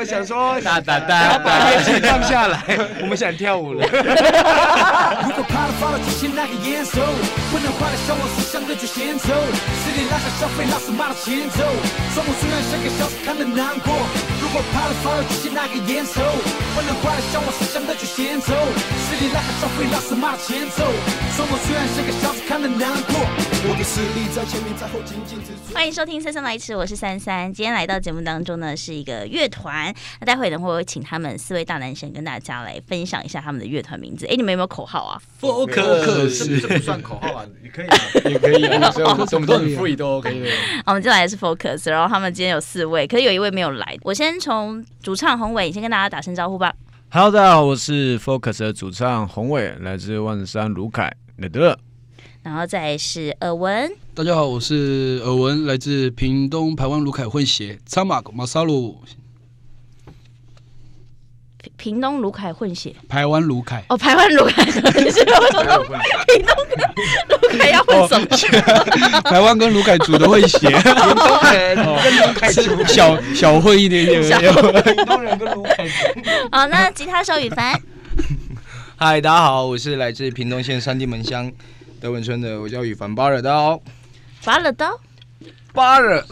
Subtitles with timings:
[0.00, 2.64] 就想说，哒哒哒，把乐器放下来，
[3.04, 3.84] 我们想跳舞了。
[5.28, 6.96] 如果怕了，发了就先那个严肃，
[7.52, 9.28] 不能坏了，消磨思想的就先走。
[9.28, 11.60] 十点拉下消费，老师骂了前奏。
[12.16, 13.92] 生活虽然像个小丑看得难过，
[14.40, 16.16] 如果怕了，发了就先那个严肃，
[16.72, 18.56] 不能坏了，消磨思想的就先走。
[19.04, 20.80] 十点拉下消费，老师骂了前奏。
[21.36, 23.20] 生活虽然像个小丑看得难过，
[23.62, 25.52] 我的实力在前面，在后紧紧之。
[25.74, 27.52] 欢迎收听三三来迟，我是三三。
[27.52, 29.94] 今天来到节目当中呢，是一个乐团。
[30.18, 34.24] 那待会呢，会请他们四位大男神跟大家来分享一下他们的乐团名字。
[34.24, 37.96] 哎，你们有没有口号啊？Focus，这不算口号啊，也可以啊，
[38.30, 40.46] 也可以啊，所以我们都很 free 都 OK 的。
[40.86, 43.94] 好，我们进来的是 Focus，然后他们今天有四位，可是有一位没有来。
[44.04, 46.74] 我先从主唱宏伟，你先跟大家打声招呼吧。
[47.10, 51.78] Hello，大家好，我是 Focus 的主唱宏伟，来自万山鲁凯，来的。
[52.42, 58.98] 然后再是耳文，大家好，我是耳文，来自屏东台湾卢凯混血，查马马萨鲁。
[61.76, 64.72] 屏东卢凯混血，台湾卢凯哦，台湾卢凯混
[65.10, 66.56] 血，屏东
[67.28, 68.26] 卢凯要混什么？
[69.20, 75.92] 台湾跟卢凯组的混血，屏东人跟卢凯组小小混一点点，小屏东人跟卢凯组。
[76.50, 77.78] 好，那吉他手羽凡，
[78.96, 81.52] 嗨，大家好，我是来自屏东县三地门乡。
[82.00, 83.78] 德文村的，我叫羽凡巴尔刀，
[84.42, 84.98] 巴尔刀，
[85.74, 86.24] 巴尔，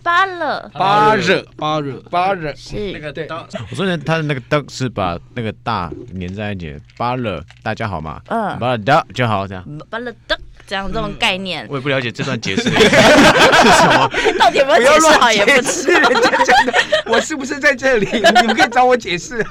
[0.00, 1.18] 巴尔，巴尔，
[1.56, 2.92] 巴尔，巴尔，是。
[2.92, 3.26] 那个对。
[3.28, 8.20] 我说呢，他的那个刀是把那个大连在一起，巴勒，大家好嘛？
[8.28, 9.64] 嗯，巴勒刀就好，这样。
[9.90, 11.66] 巴尔刀，这样这种概念。
[11.68, 12.62] 我也不了解这段解释。
[12.70, 16.74] 是什么， 到底有没有解释好也不知的，
[17.06, 18.06] 我是不是在这里？
[18.12, 19.44] 你们可以找我解释。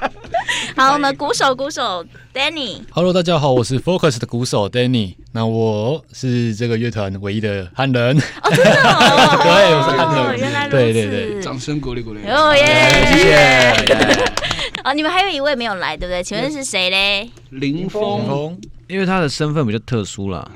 [0.76, 2.04] 好，我们鼓手，鼓手。
[2.32, 2.80] Danny。
[2.90, 5.14] Hello，，大家好，我是 Focus 的鼓手 Danny。
[5.32, 8.16] 那我是这个乐团唯一的汉人。
[8.18, 10.38] 哦，真的哦， 对，我是汉人。
[10.38, 10.76] 原来如此。
[10.76, 12.20] 对对对，掌声鼓励鼓励。
[12.26, 12.64] 哦耶，
[13.12, 13.34] 谢谢。
[14.82, 16.22] 啊，你们还有一位没有来，对不对？
[16.22, 17.30] 请问是谁嘞？
[17.50, 20.48] 林峰，因为他的身份比较特殊啦，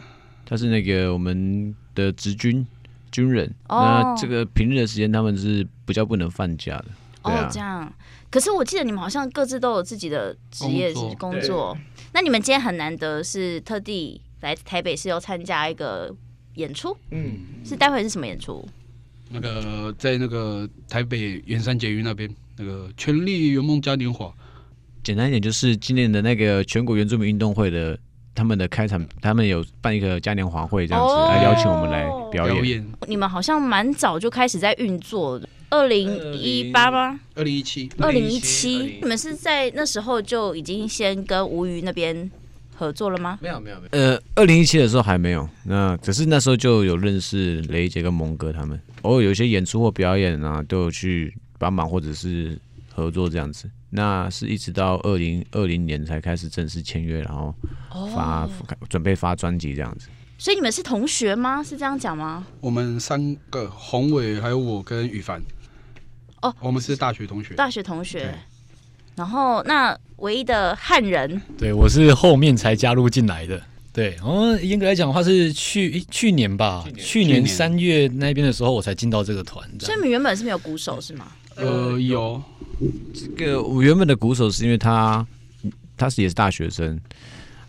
[0.46, 2.66] 他是那个我们的直军
[3.10, 3.52] 军人。
[3.68, 6.84] 那这个平日的时间他们是比较不能放假的。
[7.22, 7.92] 哦，这样。
[8.30, 11.78] 可是我记得你们好像各自都有自己的职业工作，工作，
[12.12, 16.14] 那你们今天很难得是特地来台北市要参加一个
[16.54, 18.64] 演出，嗯，是待会是什么演出？
[19.30, 24.32] 那个在那个台北圆山捷运那边，那个全力圆梦嘉年华，
[25.02, 27.98] 简单一点就是今年的那个全国原住民运动会的
[28.34, 32.54] 他们的开场，他们有办一个嘉年华会这样子，来邀请我们来表演。
[32.54, 32.92] 表演。
[33.08, 35.48] 你们好像蛮早就开始在运作的。
[35.70, 37.20] 二零一八吗？
[37.34, 42.28] 二零一七，二零一七，你们是在那时候就已经先跟吴瑜那边
[42.74, 43.38] 合作了吗？
[43.40, 43.88] 没有，没有，没有。
[43.92, 52.58] 呃，二零一七的时候还没有，那只是那时候就有认识雷杰跟蒙哥他们，偶尔有一些演出或表演啊，都有去帮忙或者是
[52.92, 53.70] 合作这样子。
[53.90, 57.54] 那是一直到二零二零年才开始正式签约，然后
[58.14, 58.50] 发、哦、
[58.88, 60.08] 准备发专辑这样子。
[60.38, 61.62] 所以你们是同学吗？
[61.62, 62.46] 是这样讲吗？
[62.60, 65.40] 我们三个，宏伟，还有我跟羽凡。
[66.42, 68.34] 哦，我们是大学同学，大学同学。
[69.16, 73.60] 然后那唯一的汉人，对，我是后面才加入进来的。
[73.92, 79.68] 对，哦，严格来讲的话是去去年吧，去年三月那边的时候我才进到这个团。
[79.80, 81.26] 所以你们原本是没有鼓手是吗？
[81.56, 82.40] 呃，有。
[83.12, 85.26] 这个我原本的鼓手是因为他，
[85.98, 86.98] 他是也是大学生。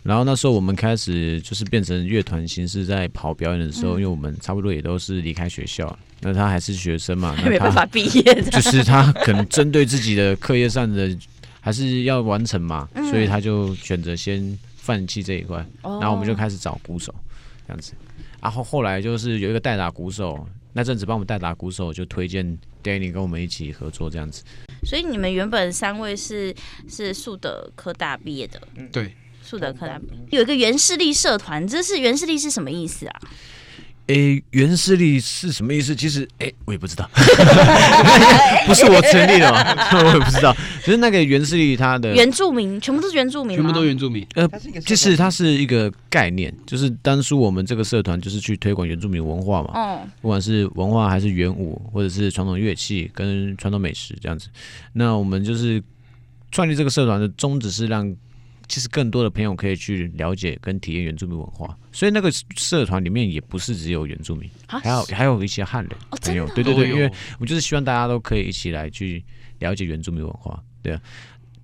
[0.02, 11.16] 然后那时候我们开始就是变成乐团形式，在跑表演的时候，嗯、因为我们差不多也都是离开学校，那他还是学生嘛，那 他没办法毕业， 就是他可能针对自己的课业上的
[11.60, 15.64] 还是要完成嘛，嗯、所以他就选择先放弃这一块。
[15.82, 17.14] 然后我们就开始找鼓手
[17.68, 17.92] 这样子，
[18.40, 22.44] 然后后来就是有一个代打鼓手，那阵子帮我们代打鼓手就推荐
[22.82, 24.42] Danny 跟我们一起合作这样子。
[24.84, 26.52] 所以你们原本三位是
[26.88, 29.14] 是树德科大毕业的，嗯，对。
[29.52, 33.20] 树德科大有一个原势力社团，这是原势力是什么意思啊？
[34.06, 35.94] 诶、欸，原势力是什么意思？
[35.94, 37.06] 其实，诶、欸，我也不知道，
[38.66, 39.76] 不是我成立的嘛，
[40.08, 40.56] 我也不知道。
[40.82, 44.26] 其实那个原势力，它的原住民全部都是原住民，全部都原住民。
[44.36, 44.48] 呃，
[44.86, 54.48] 就是它是一个概念，就是当初我们这个社团就是去推广原住民文化嘛，嗯，不管是文化还是原舞，或者是传统乐器跟传统美食这样子。
[54.94, 55.82] 那我们就是
[56.50, 58.16] 创立这个社团的宗旨是让。
[58.68, 65.92] 其实更多的朋友可以去了解跟体验原住民文化，所以那个社团里面也不是只有原住民，还有还有一些汉人
[66.22, 69.22] 朋友，对对对，因为我就是希望大家都可以一起来去
[69.58, 71.00] 了解原住民文化，对啊，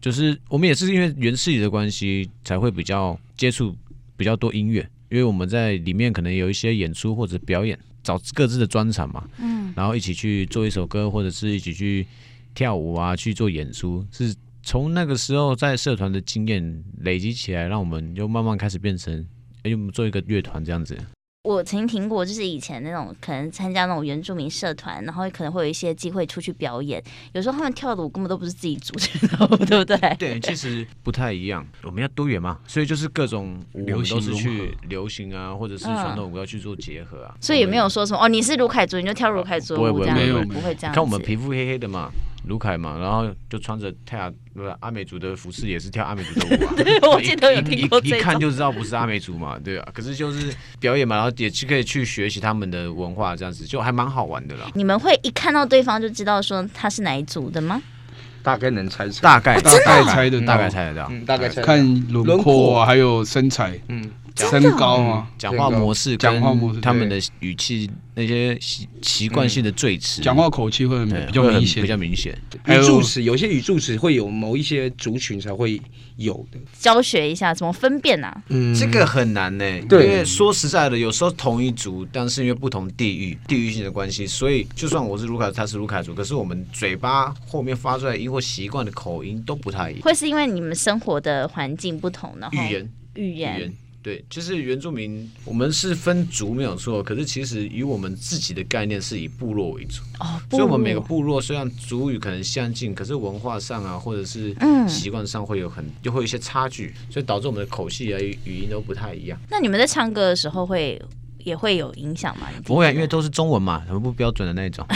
[0.00, 3.74] 就是我们也是因为原势力的关系才会比较接触
[4.16, 4.80] 比较多音乐，
[5.10, 12.06] 因为我们在里面可能有一些演出或者表演，找各自的专场嘛，嗯，然后一起去做一首歌，或者是一起去
[12.54, 14.34] 跳舞啊，去做演出，是
[14.68, 19.26] 从那个时候在社团的经验累积起来，让我们就慢慢开始变成，
[19.62, 20.94] 哎，我们做一个乐团这样子。
[21.42, 27.02] 我曾经听过，就是以前那种可能参加那种原住民社团，然后可能会有一些机会出去表演。
[27.32, 28.92] 有时候他们跳的舞根本都不是自己组
[29.38, 30.16] 的， 对不对？
[30.18, 31.66] 对，其实不太一样。
[31.84, 37.34] 我们要多元嘛，所以就是各种舞都是去流行啊，或者是传统舞要去做结合啊。
[37.40, 40.94] 所以也没有说什么哦，你是鲁凯族，你就跳鲁凯族舞这样，没有不会这样。
[40.94, 42.10] 看我们皮肤黑黑的嘛。
[42.48, 44.32] 卢凯嘛，然后就穿着泰雅
[44.80, 46.72] 阿美族的服饰，也是跳阿美族的舞啊。
[46.76, 49.88] 对，我记得有听过一,一,一看就知道不是阿美族嘛，对啊。
[49.92, 54.70] 可是就是表演嘛，然后也是可以去学习他们的文化，这样子就还蛮好玩的啦。
[54.74, 57.80] 你们会一看到对方就知道说他是哪一族的吗？
[58.42, 64.10] 大概能猜出，大概大概猜得到，大概猜得到，嗯，大概猜看轮廓啊，还有身材，嗯。
[64.38, 72.38] 身高啊，讲话模式，讲话模式，他们的语气，那些习习惯性的赘词，讲话口气会比较明显，比较明显。
[72.66, 75.80] 语助词有些语助词会有某一些族群才会
[76.16, 76.58] 有的。
[76.78, 78.42] 教学一下怎么分辨啊？
[78.48, 79.64] 嗯，这个很难呢。
[79.88, 90.02] 对，因为说实在的，有时候同一族，但是因为不同地域、地域性的关系，所以就算我是卢卡，他是卢卡族，可是我们嘴巴后面发出来音或习惯的口音都不太一样。
[90.02, 93.72] 会是因为你们生活的环境不同，然后语言语言。
[94.00, 104.54] 对，就是原住民，我们是分族没有错，可是其实以我们自己的概念是以部落为主，哦，所以我们每个部落虽然族语可能相近，可是文化上啊，或者是
[104.88, 109.38] 习惯上会有很就会有一些差距，所以导致我们的口气啊、语音都不太一样。
[109.50, 111.02] 那你们在唱歌的时候会
[111.38, 112.46] 也会有影响吗？
[112.64, 114.86] 不会啊，因为都是中文嘛，很不标准的那种。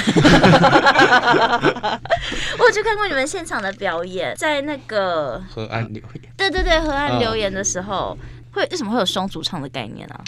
[2.58, 8.16] 我有去看过你们现场的表演，在那个河岸留言，对对对，河岸留言的时候。
[8.52, 10.24] 会为什么会有双主唱的概念呢、啊？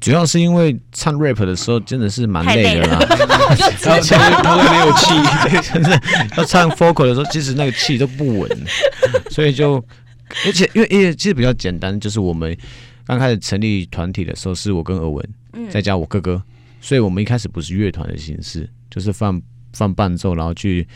[0.00, 2.98] 主要是因为唱 rap 的时候真的是蛮累的啦，
[3.82, 6.02] 然后唱都没有气，真的
[6.36, 8.66] 要唱 focal 的时候，其实那个气都不稳，
[9.30, 9.76] 所以就
[10.44, 12.56] 而且因为因为其实比较简单，就是我们
[13.06, 15.28] 刚开始成立团体的时候，是我跟尔文，
[15.70, 16.42] 再加我哥哥，
[16.80, 19.40] 所以我们一开始不是乐团的形式，就是放
[19.72, 20.86] 放伴奏，然后去。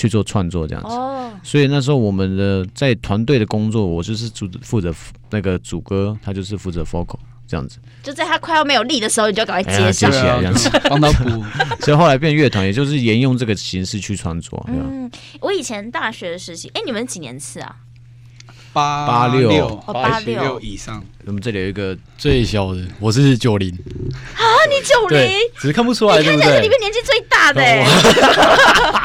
[0.00, 1.30] 去做创作这样子，oh.
[1.42, 4.90] 所以那时候我们的在团队的工作，我就是主负责
[5.28, 7.78] 那个主歌，他就是负责 focal 这样子。
[8.02, 11.44] 就在他快要没有力的时候，你就赶快接上，接起来这样子，帮他补。
[11.84, 14.64] 所以后来变乐团，也就是沿用这个形式去创作。
[14.68, 15.10] 嗯，
[15.40, 17.76] 我以前大学的时期，哎，你们几年次啊？
[18.72, 21.04] 八八六八六以上。
[21.26, 23.68] 我们这里有一个最小的，我是九零。
[23.68, 25.28] 啊，你九零？
[25.58, 27.60] 只是看不出来，你看起来是里面年纪最大的。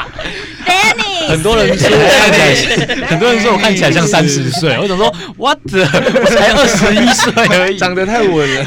[0.66, 4.76] Danny， 很多人说我看起来，很多人说我看起来像三十岁。
[4.78, 5.58] 我想说，What？
[5.72, 8.66] 我才二十一岁而已，长得太稳了。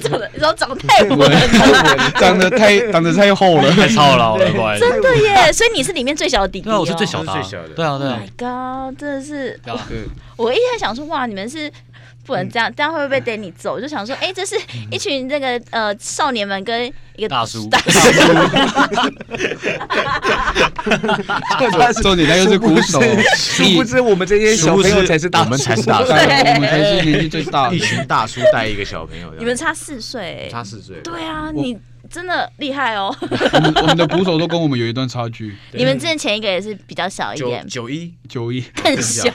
[0.00, 1.40] 长得，然后长得太稳了，
[2.18, 4.78] 长得太长得太厚了，太操劳了，乖。
[4.78, 5.52] 真的耶！
[5.52, 6.70] 所以你是里面最小的弟弟。
[6.70, 7.68] 对，我是最小的，最小的。
[7.76, 8.20] 对啊，对啊。
[8.22, 9.60] My God，真的是。
[10.36, 11.70] 我一直在想说，哇，你们是。
[12.24, 13.80] 不能这样，这样会不会被 Danny 揍？
[13.80, 14.54] 就想说， 哎，这是
[14.90, 16.86] 一群这个呃少年们跟
[17.16, 18.00] 一个大叔，大叔。
[22.02, 23.00] 重点那又是鼓手，
[23.36, 27.76] 殊不知我们这些小朋友才是大，我们才是大叔，我们才是年纪最大的。
[27.76, 30.96] 一群大叔带一个小朋友，你们差四岁，差四岁。
[31.02, 31.78] 对啊，你。
[32.12, 33.12] 真的厉害哦！
[33.20, 35.56] 我们我们的鼓手都跟我们有一段差距。
[35.72, 39.32] 你们之前前一个也是比较小一点，九一九一更小。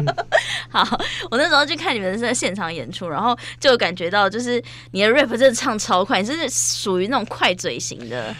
[0.70, 0.98] 好，
[1.30, 4.62] 我那时候去看你们在现场演出，然后就感觉到，就是
[4.92, 8.34] 你的 rap 真的唱超快，你是属于那种快嘴型的。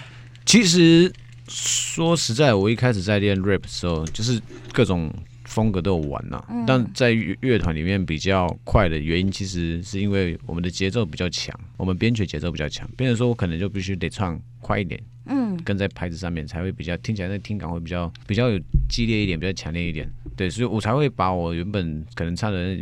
[0.47, 1.13] 其实
[1.47, 4.41] 说实在，我一开始在练 rap 的时候，就是
[4.73, 5.13] 各种。
[5.59, 12.89] 风格都有玩呐、啊，嗯、但在乐乐团里面比较快的原因，其实是因为我们的节奏比较强，我们编曲节奏比较强。
[12.97, 20.09] 变成说我可能就必须得唱快一点，嗯，跟在拍子上面才会比较听起来那听感会比较比较有激烈一点，比较强烈一点。
[20.37, 22.79] 对，所以我才会把我原本可能唱的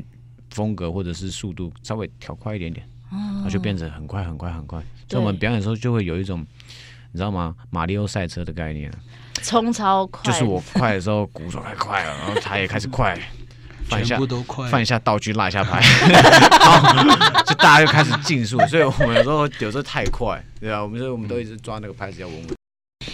[0.50, 4.84] 风格或者是速度稍微调快一点点，然后就变成很快很快很快。
[5.08, 6.40] 所以我们表演的时候就会有一种，
[7.12, 7.56] 你知道吗？
[7.70, 8.92] 马里奥赛车的概念。
[9.46, 13.16] 冲超快，就是我快的时候，鼓手太快了，然后他也开始快，
[13.88, 15.80] 放一下，全部都快，放一下道具，拉一下拍，
[17.46, 22.56] 就大家就开始竞速，所以我们有时候有时候太快，对啊，我们就我们都一直抓那个拍子要稳稳。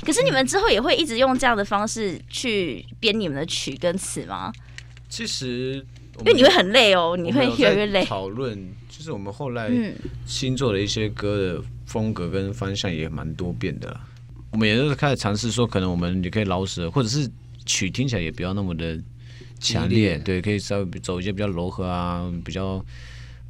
[0.00, 4.50] 可是你们之后也会一直用这样的方式去编你们的曲跟词吗？
[5.08, 5.84] 其实，
[6.20, 8.04] 因为你会很累哦，你会越来越累。
[8.06, 8.56] 讨论
[8.88, 9.70] 就是我们后来
[10.24, 13.94] 新做的一些歌的风格跟方向也蛮多变的。
[14.52, 17.28] 我们也是开始尝试说，可能我们也可以饶舌，或者是
[17.64, 18.96] 曲听起来也不要那么的
[19.58, 22.84] 强烈，对，可以稍微走一些比较柔和啊，比较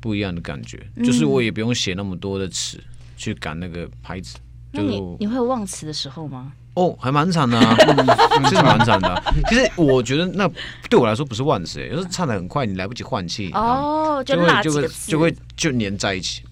[0.01, 0.81] 不一样的感觉。
[0.95, 2.81] 嗯、就是我也不用写那么多的词
[3.17, 4.37] 去赶那个拍子。
[4.73, 6.53] 就那你你会有忘词的时候吗？
[6.75, 7.77] 哦，还蛮惨的啊，
[8.49, 9.35] 其实蛮惨的、啊。
[9.49, 10.49] 其实我觉得那
[10.89, 16.43] 对我来说不是忘词，有时候唱的很快，你来不及换气，哦，就会就会就会就粘在一起。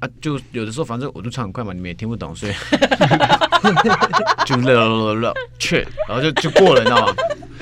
[0.00, 2.52] 啊，就有的时候反正我就唱很快嘛，你们也听不懂，所以
[4.46, 7.14] 就了了了，去，然后就就过了，你知道吗？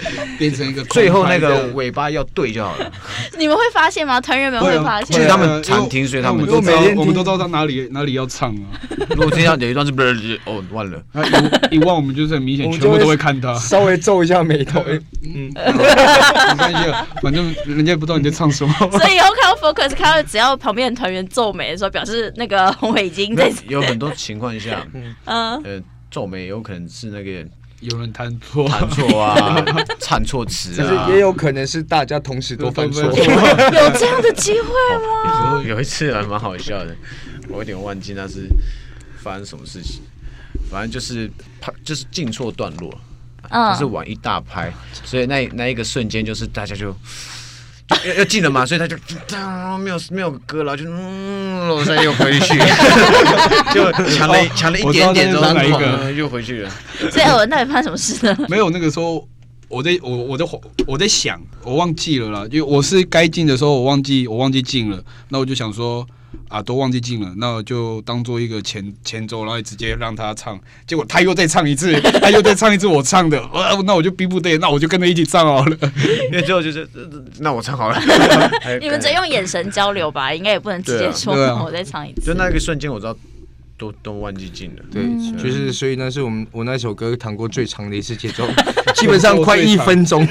[0.38, 2.92] 变成一个最后那个尾巴要对就好了。
[3.38, 4.20] 你们会发现吗？
[4.20, 5.16] 团员们会发现？
[5.16, 8.62] 其实他们常听，所以他们都每天我们都知道他哪里哪里要唱啊。
[9.10, 11.02] 如果听到有一段是不是哦，忘了，
[11.70, 14.82] 一一忘我们就是很明显，全部都会看他，稍微皱一下眉头。
[15.22, 16.90] 嗯，没关系，
[17.22, 18.72] 反正人家也不知道你在唱什么。
[18.92, 23.52] 所以以后看到 Focus，看到只要旁边的团员皱眉的时候，表示那个宏伟已经在。
[23.68, 27.46] 有很多情况下，嗯呃，皱眉有可能是那个。
[27.80, 29.64] 有人弹错，弹错啊，
[30.00, 35.62] 唱错词啊，也有可能是大家同时都犯错， 有这样的机会吗？
[35.66, 36.96] 有一次还蛮好笑的，
[37.48, 38.48] 我有点忘记那是
[39.22, 40.00] 发生什么事情，
[40.70, 41.30] 反正就是
[41.60, 42.92] 拍就是进错段落，
[43.50, 44.72] 嗯，就是玩一大拍，
[45.04, 46.94] 所以那那一个瞬间就是大家就。
[48.04, 52.58] 要要进了嘛，所以他就当没有没有歌了，就嗯，我再又回去，
[53.72, 56.70] 就抢了抢了一点点之后，哪一个又回去了。
[57.10, 58.46] 所以我那里发生什么事呢？
[58.48, 59.26] 没有，那个时候
[59.68, 60.44] 我在我我在
[60.86, 66.06] 我在想，我忘记了啦，因为我是该进的时候我忘记我忘记进了，那我就想说。
[66.48, 70.58] 啊，都忘记进了，那我就当做一个前前奏，然后直接让他唱。
[70.86, 75.76] 结果他又再唱一次，他又再唱一次我唱的，啊，那我就逼不得，那我就跟着一起唱好了。
[76.30, 76.88] 因为最后就是，
[77.40, 78.00] 那我唱好了。
[78.80, 82.22] 你们只用眼神交流吧，应该也不能直接说，我再唱一次。
[82.22, 83.14] 就那个瞬间，我知道
[83.76, 84.82] 都都忘记进了。
[84.90, 85.04] 对，
[85.36, 88.48] 就是所以那是我们我那首歌弹过最长的一次节奏，
[88.96, 90.26] 基本上快一分钟，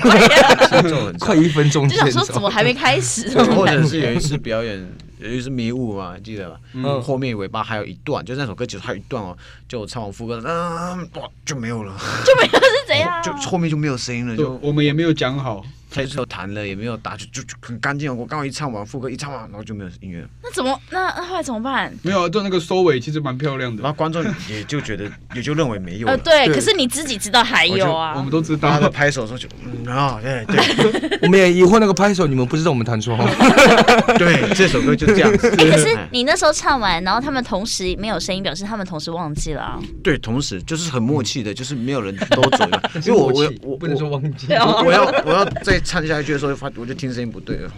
[1.20, 1.88] 快一分钟。
[1.88, 3.30] 就想说怎么还没开始？
[3.54, 4.84] 或者是有一次表演。
[5.20, 6.60] 也就是迷雾嘛，记得吧？
[6.74, 9.36] 嗯，后面尾巴还有一段，就那首歌其实还有一段哦，
[9.68, 11.96] 就唱完副歌，嗯，哇，就没有了，
[12.26, 13.22] 就没有是怎样？
[13.24, 15.64] 就后面就没有声音了，就我们也没有讲好，
[15.98, 18.16] 他就弹了，也没有打，就就就很干净。
[18.16, 20.26] 我刚好一唱完副歌，一唱完，然后就没有音乐。
[20.44, 20.80] 那怎么？
[20.92, 21.94] 那那后来怎么办？
[22.04, 23.82] 没有啊，就那个收尾其实蛮漂亮的。
[23.82, 26.08] 然后观众也就觉得，也就认为没有。
[26.08, 28.14] 呃，对，可是你自己知道还有啊。
[28.16, 28.70] 我们都知道。
[28.70, 31.20] 他在拍手的时候就，嗯啊，对对。
[31.22, 33.18] 我们也疑惑那个拍手，你们不知道我们弹错。
[34.18, 35.98] 对，这首歌就这样可是。
[36.12, 39.80] 你那时候唱完，然后他们同时没有声音，表示他们同时忘记了啊。
[40.04, 42.92] 对，同时就是很默契的，就是没有人都走了。
[43.06, 47.72] 因为我我我不能说忘记，我要我要再唱下一句的时候，发我就听声音不对了，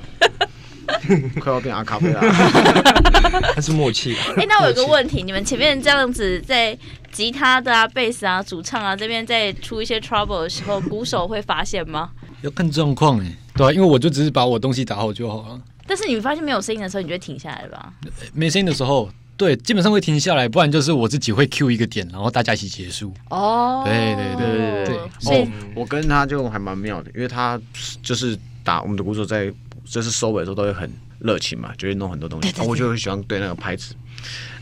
[1.39, 2.19] 快要变阿卡贝拉。
[3.55, 4.15] 那是默契。
[4.35, 6.75] 哎，那我有个问题，你们前面这样子在
[7.11, 12.09] 吉他的啊、贝斯啊、主唱啊这边在出一些 trouble 的时候，鼓手会发现吗？
[12.41, 15.61] 要看状况哎，对啊，因为我就只是把我东西打好就好了。
[15.85, 17.93] 但是你发现没有声音的时候，你就会停下来了吧？
[18.33, 19.09] 没声音的时候，
[19.39, 23.13] 对，基本上会停下来，不然就是我自己会 cue 一个点，然后大家一起结束。
[23.29, 24.99] 哦，对对对对对。
[25.17, 27.57] 所以，我跟他就还蛮妙的，因为他
[28.03, 29.49] 就是打我们的鼓手在
[29.85, 33.95] 就是收尾的时候都会很热情嘛，就会弄很多东西，然后我就很喜欢对那个拍子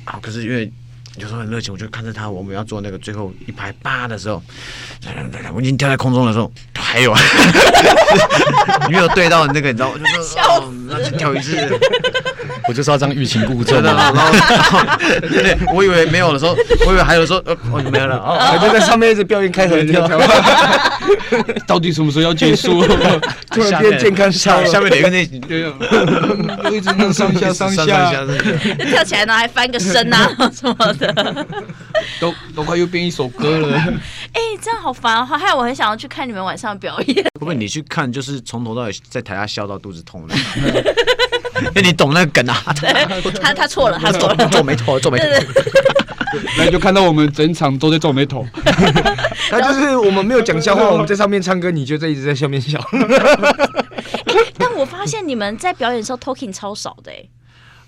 [0.05, 0.19] 啊。
[0.21, 0.71] 可是因为
[1.17, 4.41] 有时候很热情，我就看着他，我们要做那个最后一排八的时候，
[5.53, 7.13] 我已经跳在空中的时候，还有
[8.89, 11.57] 没有对到那个，你知道，我就说哦，那就跳一次，
[12.67, 13.93] 我就是要这样欲擒故纵的。
[13.93, 14.31] 然后，
[15.21, 16.55] 对对，我以为没有的时候，
[16.85, 20.07] 我以为还有说，哦，没有了，还在在上面一直表演开合跳，
[21.65, 22.85] 到底什么时候要结束？
[23.49, 27.85] 突然变健康下，下面哪个那对，又一直那上下上下，
[28.91, 31.06] 跳起来呢还翻个身啊什么的。
[32.19, 35.25] 都都快又变一首歌了，哎、欸，这样好烦啊！
[35.25, 37.25] 害我很想要去看你们晚上表演。
[37.39, 40.35] 不过你去看，就是从头到尾在台下笑到肚子痛了，
[41.61, 42.61] 因为你懂那个梗啊。
[43.41, 45.25] 他他错了，他错了，皱眉头，皱眉头。
[46.57, 48.45] 那你就看到我们整场都在皱眉头。
[49.51, 52.79] 那就是我们没有讲笑话，我们在上面唱歌，你就在一直在下面笑。
[52.79, 57.29] 欸、但我发现你们在表演的时候 talking 超少的哎、欸。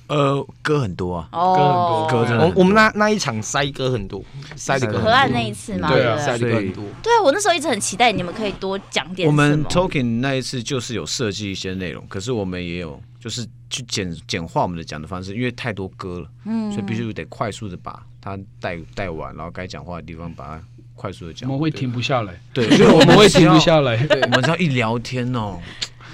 [0.10, 2.46] 呃，歌很多啊，歌很多，歌真的。
[2.46, 4.24] 我我们那那一场塞歌很多，
[4.56, 5.00] 塞的歌。
[5.00, 6.84] 河岸那一次嘛，对啊，塞的歌很多。
[7.04, 9.28] 对啊，我那时候一直很期待你们可以多讲点。
[9.28, 20.64] 我们 Talking 那一次就是有设计一些内容，可是我们也有就是去简简化我们的讲的方式，因为太多歌了，嗯，所以必须得快速的把它带带完，然后该讲话的地方把它
[20.96, 21.48] 快速的讲。
[21.48, 25.60] 我们会停不下来，对， 所以我们会停不下来，我们只要一聊天哦。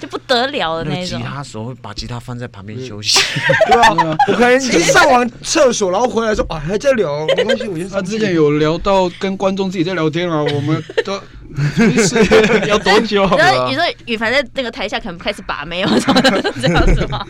[0.06, 1.20] 就不得了的那种。
[1.20, 3.20] 吉他手会把吉他放在旁边休息。
[3.68, 7.90] 对啊，我可能一上完厕所，然后回来说啊，还在聊，没关系，我先。
[7.90, 11.20] 他之前有聊到跟观众自己在聊天啊，我们都
[12.68, 13.26] 要多久？
[13.38, 15.84] 然后你说羽凡在那个台下可能开始把妹，
[16.62, 17.26] 这样子吗？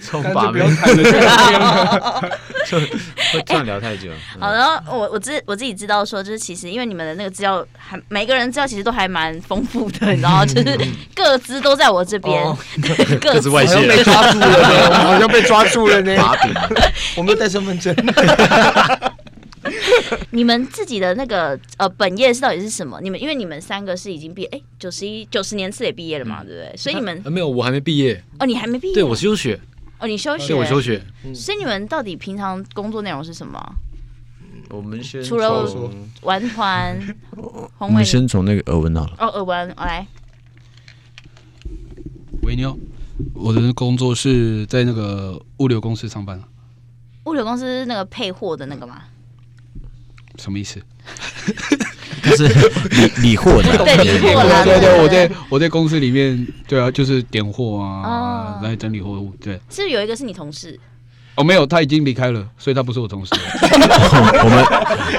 [0.00, 2.30] 从把妹谈了，
[2.66, 4.10] 就会这样聊太久。
[4.38, 10.78] 好，然后我我自我自己知道说，就是其实因为你们的那个资料，还每个人资料其实都还蛮丰富的，你知道， 就是
[11.14, 12.56] 各资都在我这边，
[13.20, 16.16] 各自外泄被抓住了，好像被抓住了呢。
[17.16, 17.94] 我没有带身份证。
[20.30, 23.00] 你们自己的那个呃本业是到底是什么？
[23.00, 26.76] 你们因为你们三个是已经毕业，哎，九十一九十年次也毕业了嘛，对不对？
[26.76, 28.22] 所以你们没有，我还没毕业。
[28.38, 28.94] 哦，你还没毕业？
[28.94, 29.58] 对，我休学。
[29.98, 30.48] 哦，你休学？
[30.48, 31.02] 对，我休学。
[31.34, 33.58] 所以你们到底平常工作内容是什么？
[34.70, 35.64] 我们先除了
[36.22, 36.98] 玩团，
[37.78, 39.14] 我们先从那个耳闻好了。
[39.20, 40.06] 哦，耳闻，我来。
[42.42, 42.76] 维妞，
[43.32, 46.42] 我的工作是在那个物流公司上班。
[47.24, 49.02] 物流公司那个配货的那个吗？
[50.38, 50.80] 什么意思？
[52.22, 54.64] 就是理 理货的，对理货的。
[54.64, 59.32] 对对，我在我在公司里面，对啊，就是点货啊，来整理货物。
[59.40, 60.78] 对，是不是有一个是你同事？
[61.36, 63.34] 哦，没有，他已经离开了，所以他不是我同事。
[63.62, 64.64] 我们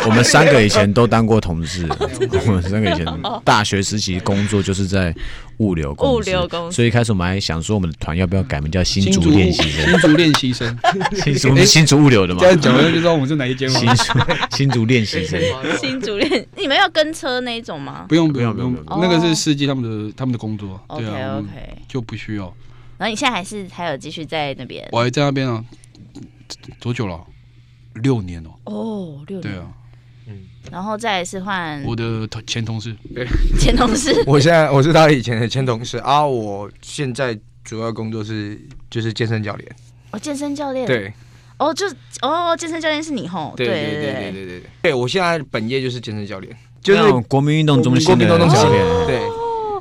[0.05, 1.87] 我们三个以前都当过同事，
[2.47, 3.05] 我们三个以前
[3.45, 5.13] 大学时期工作就是在
[5.57, 6.75] 物流公司，物流公司。
[6.75, 9.91] 所以一开始我们还想说，我们的团要不要改名叫新竹练习生？
[9.91, 10.79] 新竹练习生，
[11.13, 12.39] 新竹 新竹物流的嘛。
[12.39, 13.79] 这样讲了就知道我们是哪一间了。
[13.79, 14.03] 新竹
[14.51, 15.39] 新竹练习生，
[15.79, 18.05] 新竹练，你们要跟车那一种吗？
[18.09, 20.81] 不用不用不用，那个是司机他们的他们的工作。
[20.87, 21.47] OK OK，
[21.87, 22.51] 就不需要。
[22.97, 24.87] 然后你现在还是还有继续在那边？
[24.91, 25.63] 我还在那边啊。
[26.79, 27.19] 多久了？
[27.95, 28.49] 六年哦。
[28.65, 29.41] 哦，六年。
[29.41, 29.67] 对啊，
[30.27, 32.95] 嗯，然后再是换我的前同事，
[33.59, 34.13] 前同事。
[34.27, 39.75] 我现在我是他以前的前同事啊，我现在主要工作是就是健身教练。
[40.11, 40.85] 哦，健身教练。
[40.85, 41.11] 对。
[41.57, 41.87] 哦，就
[42.21, 43.53] 哦，健身教练是你吼？
[43.57, 44.63] 对对对对对对对。
[44.83, 49.07] 对，我现在本业就是健身教练，就是国民运动中心的运动教练。
[49.07, 49.21] 对。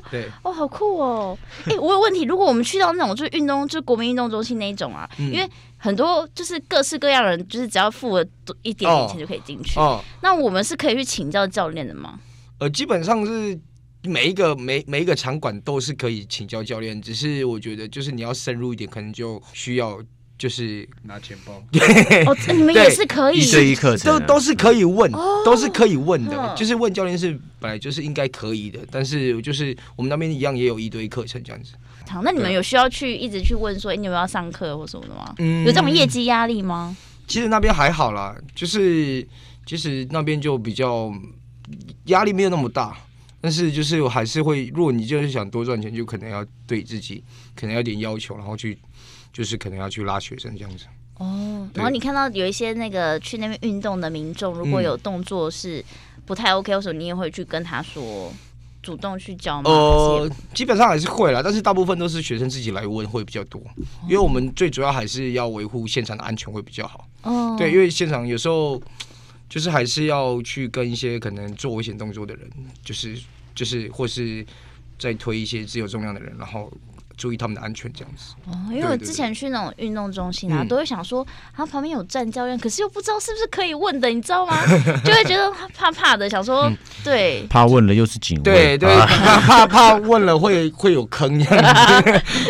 [0.08, 1.36] 对哦，好酷哦！
[1.64, 8.24] 哎、欸，我有问题，如果我们去到那种就是运动，就是国民运动中心那一种啊，嗯、因为很多就是各式各样的人，就是只要付了
[8.62, 9.78] 一点点钱就可以进去。
[9.78, 12.18] 哦，那我们是可以去请教教练的吗？
[12.58, 13.58] 呃，基本上是
[14.02, 20.00] 每一个每每一个场馆都是可以请教教练，只是我觉得就是你要深入一点，可能就需要。
[20.38, 21.54] 就是拿钱包，
[22.30, 25.10] 哦，你们也是可以一对一课程，都都是可以问，
[25.46, 26.54] 都是可以问的。
[26.54, 31.72] 就是问教练是本来就是应该可以的，但是就是我们那边一样也有一堆课程这样子。
[32.08, 35.34] 好，那你们有需要去一直去问说，哎，你们要上课或什么的吗？
[35.38, 36.96] 嗯，有这种业绩压力吗？
[37.26, 39.26] 其实那边还好啦，就是
[39.64, 41.12] 其实那边就比较
[42.06, 42.96] 压力没有那么大，
[43.40, 47.22] 但是就是我还是会，如果你就是想多赚钱，就可能要对自己
[47.54, 48.78] 可能要点要求，然后去。
[49.32, 50.86] 就是可能要去拉学生这样子
[51.18, 55.84] 哦，然后你看到有一些那个去那边运动的民众，如果有动作是
[56.24, 58.32] 不太 OK 的时候，你也会去跟他说，
[58.86, 59.68] 主动去教吗？
[59.68, 63.60] 呃，基本上还是会啦，但是大部分都是学生自己来问会比较多，
[64.04, 67.04] 因为我们最主要还是要维护现场的安全会比较好。
[67.22, 68.80] 哦，对，因为现场有时候
[69.48, 72.48] 就是还是要去跟一些可能做危险动作的人，
[72.84, 73.18] 就是
[73.56, 74.46] 就是或是
[74.96, 76.72] 在推一些自由重量的人，然后。
[77.16, 78.34] 注意他们的安全，这样子。
[78.46, 84.56] 哦，因为我之前去那种运动中心啊，都会想说，他旁边有站教练，可是又不知道是不是可以问的，你知道吗？
[85.04, 86.70] 就会觉得怕怕的，想说，
[87.02, 91.38] 对，怕问了又是警卫，对对， 怕怕怕问了会会有坑，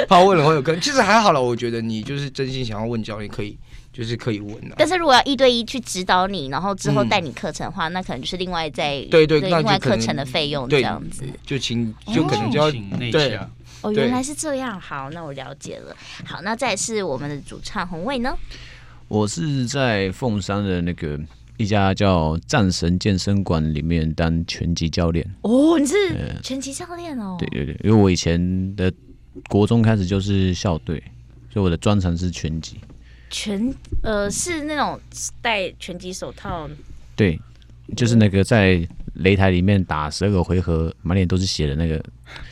[0.09, 0.81] 怕问了会有坑。
[0.81, 3.57] 其实还好了，我觉得你就是真心想要问教练，可以
[3.93, 4.75] 就是可以问的。
[4.77, 12.71] 但是如果要一对一去指导你，然后之后带你课程的话，那可能就是另外再对对另外课程的费用这样子，就请就可能就要
[13.13, 13.39] 对。
[13.87, 14.81] 哦，原来是这样。
[14.81, 15.97] 好，那我了解了。
[16.25, 18.37] 好，那再是我们的主唱宏伟呢？
[19.07, 21.19] 我是在凤山的那个
[21.57, 25.25] 一家叫战神健身馆里面当拳击教练。
[25.43, 27.37] 哦，你是拳击教练哦？
[27.39, 28.93] 对对对，因为我以前的
[29.49, 31.01] 国中开始就是校队，
[31.53, 32.81] 所以我的专长是拳击。
[33.31, 33.73] 拳
[34.03, 35.01] 呃，是那种
[35.41, 36.69] 戴拳击手套？
[37.15, 37.41] 对，
[37.97, 38.87] 就是那个在。
[39.23, 42.03] 擂台里面打十二个回合，满脸都是血的那个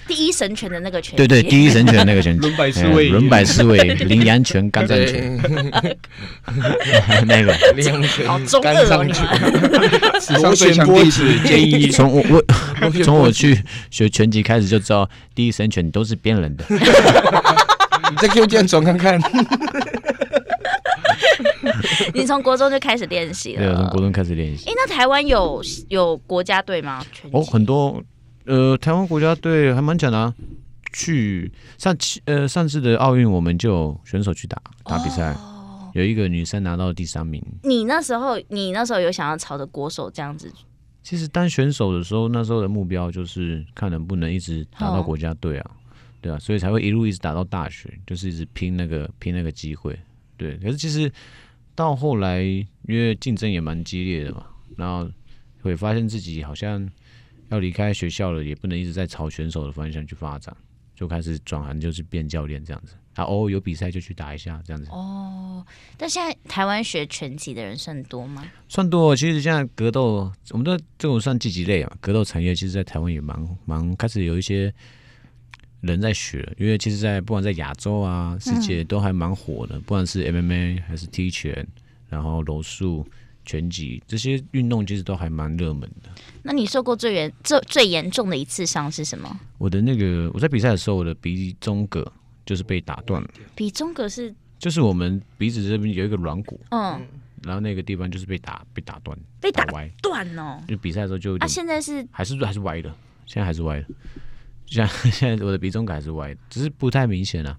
[0.07, 5.37] 第一神拳的那个拳，对对，第一神拳的那个拳，轮摆刺猬，轮摆刺猬，羚羊拳、干战拳，
[7.27, 10.20] 那个羚羊拳，好中二哦！
[10.20, 13.59] 史上最强弟子建议，从我我 从我去
[13.90, 16.64] 学拳击开始就知道，第一神拳都是骗人的。
[18.11, 19.20] 你再给我这样转看看。
[22.14, 23.66] 你从国中就开始练习了？
[23.66, 24.68] 对，从国中开始练习。
[24.68, 27.05] 哎、欸，那台湾有有国家队吗？
[27.33, 28.03] 哦，很多。
[28.46, 30.35] 呃，台湾国家队还蛮强的啊。
[30.92, 37.42] 去上次呃上次的奥运，我们就有选手去打打比赛，哦、有一个女生拿到第三名。
[37.64, 40.53] 你那时候，你那时候有想要朝着国手这样子？
[41.03, 45.70] 其实当选手的时候，那时候的目标就是看能不能一直打到国家队啊。
[45.70, 45.77] 哦
[46.24, 49.94] 对啊，所以才会一路一直打到大学，就是一直拼那个拼那个机会，
[50.38, 50.57] 对。
[50.57, 51.12] 可是其实
[51.75, 55.11] 到后来，因为竞争也蛮激烈的嘛，然后
[55.63, 56.89] 会发现自己好像
[57.51, 60.57] 要离开学校了，也不能一直在朝选手的方向去发展，
[60.95, 62.95] 就开始转行，就是变教练这样子。
[63.17, 64.91] 他偶尔有比赛就去打一下这样子。
[64.91, 65.65] 哦，
[65.97, 68.45] 但现在台湾学拳击的人算多吗？
[68.69, 74.75] 算多，其实现在格斗，我们的这种算积极类啊，格斗产业其实，在台湾也蛮蛮开始有一些
[75.87, 81.66] 人在学，因为其实，在不管在亚洲啊，世界都还蛮火的，嗯、不管是 MMA 还是踢拳，
[82.09, 83.07] 然后柔术、
[83.44, 86.11] 拳击这些运动，其实都还蛮热门的。
[86.42, 89.40] 那你受过最严、最最严重的一次伤是什么？
[89.59, 92.12] 我的那个，我在比赛的时候，我的鼻中隔。
[92.47, 93.29] 就是被打断了。
[93.55, 97.01] 鼻中隔是，就是我们鼻子这边有一个软骨，嗯，
[97.42, 100.62] 然后那个地方就是被打被打断，被打歪断哦。
[100.68, 102.94] 就比赛的时候就啊，现在是还是还是歪的，
[103.25, 103.87] 现在还是歪的，
[104.66, 107.57] 像 现在我的鼻中隔还是歪的，只是不太明显啊。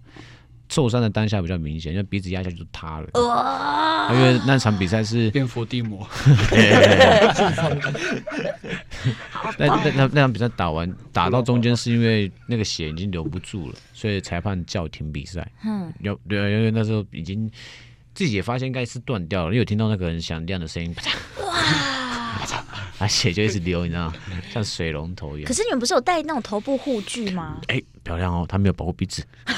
[0.67, 3.07] 受伤的当下比较明显，因为鼻子压下去就塌了。
[3.21, 4.11] 哇！
[4.11, 6.05] 因为那场比赛是变伏地魔。
[9.59, 15.47] 那那那那场比赛打完，打到中间是因为那个血已经流不住了，所以裁判叫停比赛。
[15.63, 15.93] 嗯。
[15.99, 17.47] 有对啊，因为那时候已经
[18.15, 20.91] 自己也发现应该是断掉了，因为有听到那个很响亮的声音。
[21.43, 21.53] 哇！
[22.97, 24.13] 啊，血就一直流，你知道吗？
[24.51, 25.47] 像水龙头一样。
[25.47, 27.57] 可是你们不是有戴那种头部护具吗？
[27.67, 29.21] 哎、欸，漂亮哦，他没有保护鼻子。
[29.45, 29.53] 对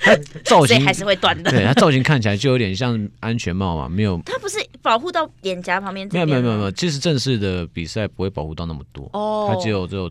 [0.00, 1.50] 他 造型还是会断的。
[1.50, 4.20] 对，他造型看起来就有点像安全帽嘛，没有。
[4.26, 6.06] 他不是保护到脸颊旁边？
[6.12, 9.08] 没有没有没有没有，其实正式的比赛不会保护到那么多。
[9.14, 9.50] 哦。
[9.50, 10.10] 他只有只有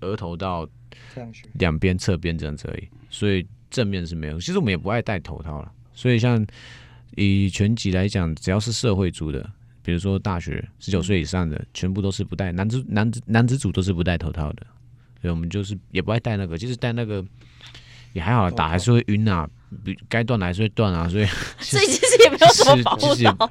[0.00, 0.66] 额头到
[1.54, 4.40] 两边侧边这样子而已，所以正面是没有。
[4.40, 6.46] 其实我们也不爱戴头套了，所以像
[7.16, 9.46] 以拳击来讲，只要是社会组的。
[9.84, 14.66] 比如说大学十九岁以上的，全部都是不戴男子男子男子组都是不戴头套的，
[15.20, 17.22] 所以我们就是也不爱戴那个，就是戴那个
[18.14, 19.46] 也还好，打还是会晕啊，
[20.08, 21.26] 该断的还是会断啊，所以
[21.60, 23.08] 所以其实也没有什么保护，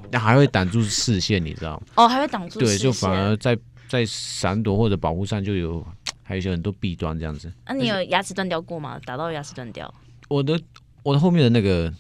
[0.10, 1.86] 那还会挡住视线，你知道吗？
[1.98, 3.56] 哦，还会挡住视线，对，就反而在
[3.88, 5.86] 在闪躲或者保护上就有
[6.24, 7.54] 还有一些很多弊端这样子。
[7.67, 9.00] 那、啊、你有牙齿断掉过吗？
[9.06, 9.93] 打到牙齿断掉？
[10.30, 10.60] 我的
[11.04, 11.93] 我的后面的那个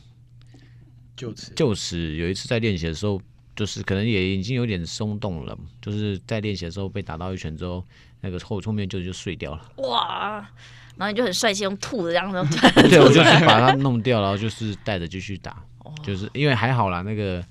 [1.15, 3.21] 臼齿臼齿有一次在练习的时候。
[3.55, 7.83] 就是可能也已经有点松动了，就是在练习的时候被打到一拳之后，
[8.21, 9.61] 那个后后面就就碎掉了。
[9.77, 10.47] 哇！
[10.95, 12.57] 然后你就很帅气用吐的这样子。
[12.89, 15.63] 对，我就是把它弄掉，然后就是带着继续打，
[16.03, 17.43] 就是因为还好啦，那个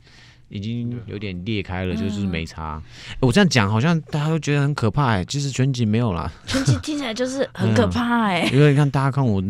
[0.48, 2.82] 已经有点裂开了，就是没差。
[3.20, 6.30] 我这样讲好像大家都觉得很可怕哎，其实拳击没有啦。
[6.46, 9.42] 拳击听起来就是 很可怕哎，因为你看大家看我。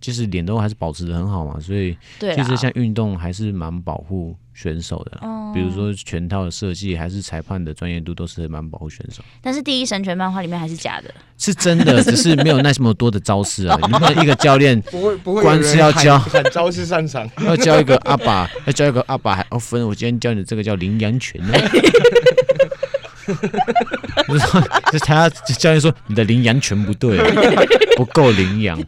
[0.00, 5.18] 就是脸都还是保持得很好嘛，所以其实像运动还是蛮保护选手的。
[5.20, 9.22] 哦、比如说全套的设计，还是裁判的专业度，都是蛮保护选手。
[9.40, 13.78] 但是《第一神拳》漫画里面还是假的，是真的，只是没有那么多的招式啊。
[13.86, 16.18] 你们一个教练不会不会光是要教
[16.50, 19.86] 招式擅长， 要教一个阿爸，要教一个阿爸还要分。
[19.86, 21.40] 我今天教你的这个叫羚羊拳。
[24.28, 27.18] 就是他教练说你的羚羊拳不对，
[27.94, 28.82] 不够羚羊，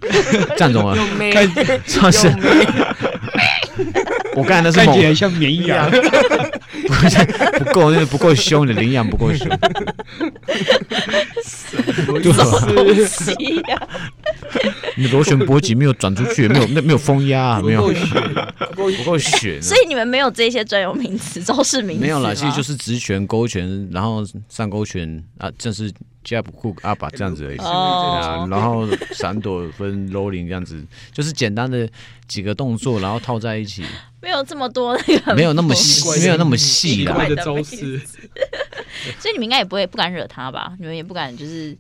[0.56, 0.96] 这样懂吗？
[1.30, 1.46] 看，
[1.87, 2.28] 算是
[4.37, 5.90] 我刚才那是看起来像绵羊，
[7.59, 9.49] 不够，那不够凶，你的羚羊不够凶。
[12.23, 13.37] 就是
[14.97, 17.89] 你螺旋波击没有转出去，没有 那没有风压，没有
[18.75, 22.03] 不够血，所以你们没有这些专有名词、招式名词。
[22.03, 25.91] 没有啦，其实就是直拳、勾拳，然后上勾拳啊，正是
[26.25, 27.59] jab hook up 这样子而已。
[27.59, 31.89] 啊，然后闪躲分 rolling 这样子，就是简单的
[32.27, 33.85] 几个动作，然后套在一起。
[34.21, 37.99] 没有这么多那个，没有那么细，没有那么细的招式。
[39.19, 40.75] 所以你们应该也不会不敢惹他吧？
[40.79, 41.77] 你们也不敢就是。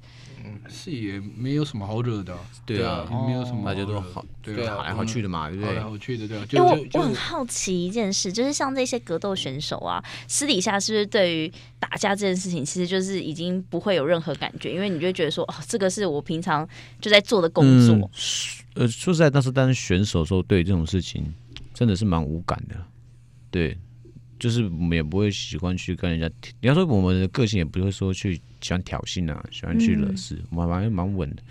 [0.70, 5.68] 是也没有什么好惹的，对啊，没有什么，大家都好，对啊，好来好去的嘛，对不对？
[5.68, 6.46] 好来好去的，对啊。
[6.52, 16.68] 因为我我很好奇一件事，就是像这些格斗选手啊，私底下是不是对于打架这件事情，其实就是已经不会有任何感觉，因为你就会觉得说，哦，这个是我平常
[17.00, 18.10] 就在做的工作。
[18.74, 21.34] 呃，说实在，当时当选手的时候，对这种事情
[21.74, 22.76] 真的是蛮无感的，
[23.50, 23.76] 对。
[24.40, 26.28] 就是我们也不会喜欢去跟人家，
[26.60, 31.42] 你要说我们的个性也不会说去喜欢挑衅啊，喜欢去惹事，嗯、我们还蛮稳的。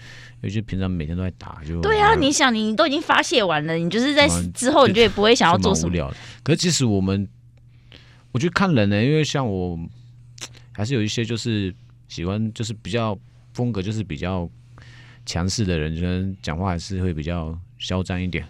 [0.41, 5.89] 尤其平常每天都在打，就对啊，你想你都已经发泄完了，你就是在之后你就也不会想要做什么。
[5.89, 6.13] 无聊。
[6.43, 7.27] 可是其实我们，
[8.31, 9.79] 我觉得看人呢、欸，因为像我，
[10.71, 11.73] 还是有一些就是
[12.07, 13.15] 喜欢就是比较
[13.53, 14.49] 风格就是比较
[15.25, 18.43] 强势的人，可能讲话还是会比较嚣张一点。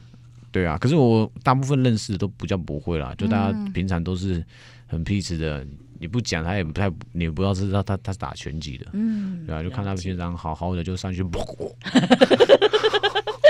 [0.51, 4.43] 对啊，可是我大部分认识的都不叫不会啦，就大家平常都是
[4.87, 5.65] 很 peace 的，
[5.99, 11.23] 你不讲他也不太，你不知道知道他他是打拳击的，嗯，对啊，就看他们平常好好的就上去，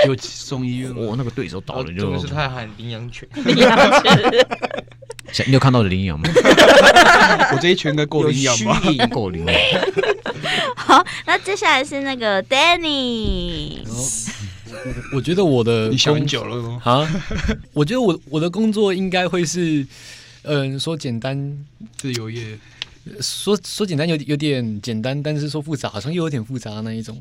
[0.04, 4.02] 就送医院，哦，那个对手倒了就，就是他喊羚羊拳，羚羊
[5.32, 6.28] 拳，你有看到的羚羊吗？
[7.52, 8.80] 我这一拳应该够羚羊吧？
[9.10, 9.56] 够羚羊。
[10.76, 13.78] 好，那接下来是那个 Danny。
[14.72, 16.80] 我 我觉得我的你想很久了吗？
[16.84, 17.22] 啊，
[17.72, 19.86] 我觉得我我的工作应该会是，
[20.42, 22.58] 嗯、呃，说简单自由业，
[23.20, 27.20] 说说简单有有点简单，但是说复杂好像又有点复杂那一种。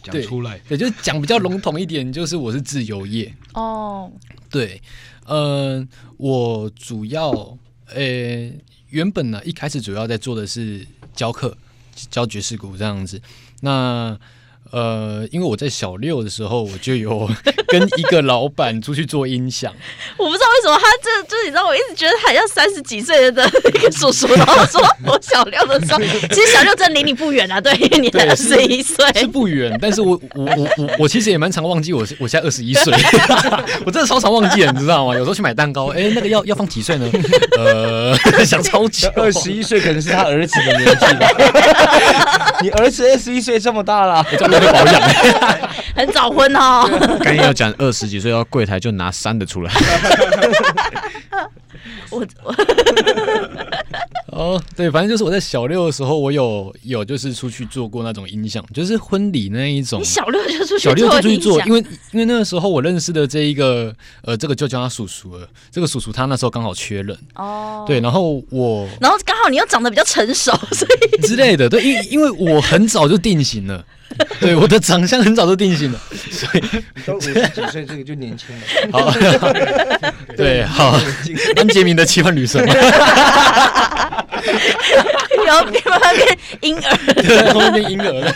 [0.00, 3.34] 讲出来，对，对就讲比较笼统一点，就是我是自由业。
[3.54, 4.10] 哦，
[4.48, 4.80] 对，
[5.26, 8.50] 嗯、呃，我主要，呃，
[8.90, 11.54] 原本呢一开始主要在做的是教课，
[12.10, 13.20] 教爵士鼓这样子，
[13.60, 14.18] 那。
[14.70, 17.28] 呃，因为我在小六的时候，我就有
[17.68, 19.72] 跟一个老板出去做音响。
[20.16, 25.98] 我不知道为什么他这就是你知道，我一直觉得好像三十几岁的一个叔叔，然后说我小六的时候，
[26.30, 29.76] 其实小六真的离你不远啊，对，因为你才二十一岁，是不远。
[29.80, 32.92] 但是我我我我我其实也蛮常忘记我我现在二十一岁，
[33.86, 35.14] 我真的超常忘记了，你知道吗？
[35.14, 37.10] 有时候去买蛋糕，哎，那个要要放几岁呢？
[37.56, 42.58] 呃， 想超级，二十一岁可能是他儿子的年纪吧。
[42.60, 44.26] 你儿子二十一岁这么大了。
[44.66, 45.00] 保养，
[45.94, 46.88] 很早婚哦。
[47.22, 49.72] 刚要讲二十几岁到柜台就拿三的出来。
[52.10, 52.54] 我我
[54.32, 60.00] 哦，对，反正就是我在小六的时候，我有有就是出去做过那种音响，就是婚礼那一种。
[60.00, 61.80] 你小六就出去小六就出去做，因为
[62.12, 65.46] 因为那个时候我认识的这一个呃，这个就叫他叔叔了。
[65.70, 73.84] 这个叔叔他那时候刚好缺人哦，对，然后我然后刚好你又长得比较成熟，所以之类的，对，因因为我很早就定型了。
[74.40, 76.00] 对，我的长相很早就定型了，
[76.30, 76.62] 所以
[77.04, 78.62] 都 五十几岁，这个就年轻了。
[78.92, 79.12] 好，
[80.36, 80.98] 对，好，
[81.56, 82.64] 安洁明的奇幻旅程。
[85.46, 88.34] 然后变慢慢变婴儿，对，后面变婴儿了。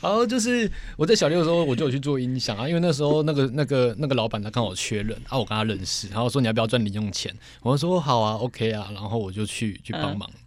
[0.00, 7.32] 然后就是我在小六的时候，我就有去做音响啊，因为那时候那个那个那个老板他刚好缺人啊，我跟他认识，然后说你要不要赚零用钱？
[7.62, 10.28] 我说好啊，OK 啊，然后我就去去帮忙。
[10.28, 10.41] 嗯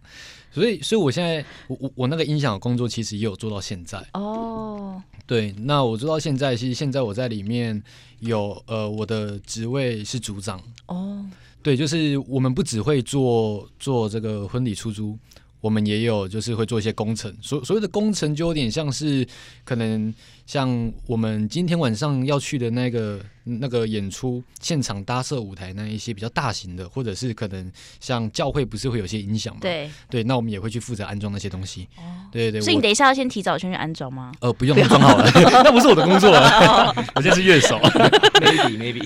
[0.56, 4.94] 所以，所以我现在，我我我那个音响的工作其实也有做到现在哦。
[4.94, 5.02] Oh.
[5.26, 7.82] 对，那我做到现在，其实现在我在里面
[8.20, 11.18] 有呃，我的职位是组长哦。
[11.18, 11.26] Oh.
[11.62, 15.18] 对，就是我们不只会做做这个婚礼出租。
[15.60, 19.26] 我们也有，就是会做一些工程，所所谓的工程就有点像是，
[19.64, 20.14] 可能
[20.46, 29.60] 像我们今天晚上要去的那个那个演出现场搭设舞台那一些比较大型的，或者是可能像教会不是会有些音响吗？
[29.60, 31.88] 对对，那我们也会去负责安装那些东西。
[31.96, 32.60] 哦，对对对。
[32.60, 34.32] 所以你等一下要先提早先去安装吗？
[34.40, 35.28] 呃，不用，装好了，
[35.64, 36.94] 那不是我的工作了。
[37.16, 37.76] 我现在是乐手，
[38.38, 39.04] maybe maybe。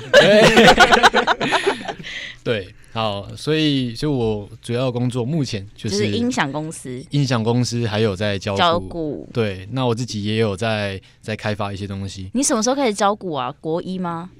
[2.45, 2.69] 对。
[2.93, 9.29] 好，所以，所以我主要工作目前就是，就是音响公司，音响公司还有在教教鼓。
[9.33, 11.01] 对，那我自己也有在
[11.31, 12.31] 在开发一些东西。
[12.35, 13.55] 你什么时候开始教鼓啊？
[13.61, 14.31] 国一吗？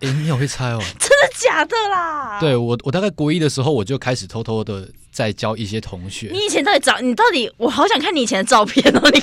[0.00, 0.78] 哎、欸，你好会猜哦！
[0.98, 2.38] 真的假的啦？
[2.40, 6.28] 对我，我大概国一的时候，我就开始偷偷的在教一些同学。
[6.32, 7.04] 你以前到底长？
[7.04, 7.52] 你到底？
[7.56, 9.00] 我好想看你以前的照片哦！
[9.12, 9.20] 你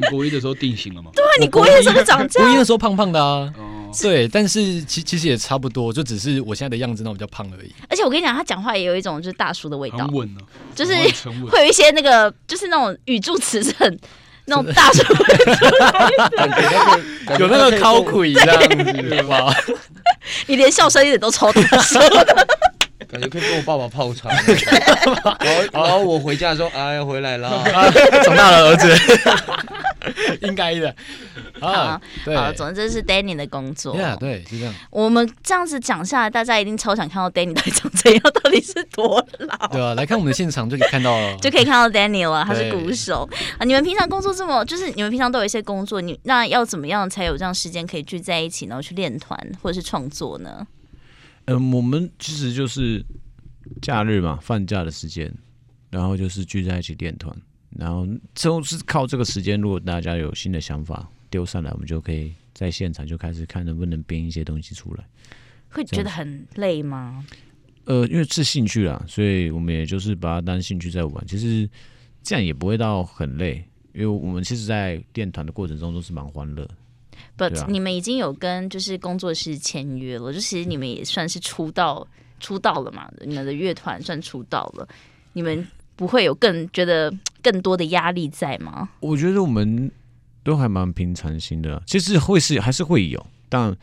[0.00, 1.10] 你国一的时候定型了吗？
[1.14, 2.48] 对啊，你国一的时候长这样。
[2.48, 3.52] 国一的时候胖胖的啊。
[3.56, 7.74] 哦对，但是其其实也差不多，就只是我现在的样子那种比较胖而已。
[7.88, 10.92] 而且我跟你讲，他讲话也有一种就是大叔的味道，很稳啊，就是
[11.50, 13.98] 会有一些那个，就是那种语助词是很
[14.48, 15.24] 那种大叔的
[17.38, 19.54] 有那个口气这样子，对吧？
[20.46, 22.00] 你连笑声一点都超大声。
[23.10, 24.28] 感觉可以跟我爸爸泡茶，
[25.72, 27.62] 然后我回家的时候，哎，回来了，
[28.24, 28.94] 长大了儿子，
[30.42, 30.94] 应该的。
[31.60, 33.96] 好，好，总之这是 Danny 的工作。
[34.18, 34.74] 对，是这样。
[34.90, 39.68] 我们这样子讲下来，大家一定超想看到 Danny 到底长怎样，到底是多老？
[39.68, 43.64] 对啊，来看我们的现场就可以看到了， 就可以看到 Danny 了，他是鼓手啊。
[43.64, 50.66] 你们平常工作这么，就是你们平常都有一些工作，你那要怎么样才有这样时间可以聚在一起，然后去练团或者是创作呢？
[51.46, 53.04] 嗯、呃，我们其实就是
[53.80, 55.32] 假日嘛，放假的时间，
[55.90, 57.34] 然后就是聚在一起练团，
[57.76, 65.04] 然后就是靠这个时间，如果大家有新的想法丢上来，我们就可以在现场就开始看能不能编一些东西出来。
[65.70, 67.24] 会觉得很累吗？
[67.84, 71.26] 呃，因为是兴趣啦，所以我们也就是把它当兴趣在玩。
[71.26, 71.68] 其实
[72.22, 76.68] 这样也不会到很累，因为我们其实，在练团的过程中都是蛮欢乐。
[77.36, 82.06] But、啊、你们已经有跟就是工作室签约了，就其实你们也算是出道
[82.40, 84.88] 出道了嘛，你们的乐团算出道了，
[85.32, 88.88] 你们不会有更觉得更多的压力在吗？
[89.00, 89.90] 我觉得我们
[90.42, 93.76] 都还蛮平常心的，其实会是还是会有，但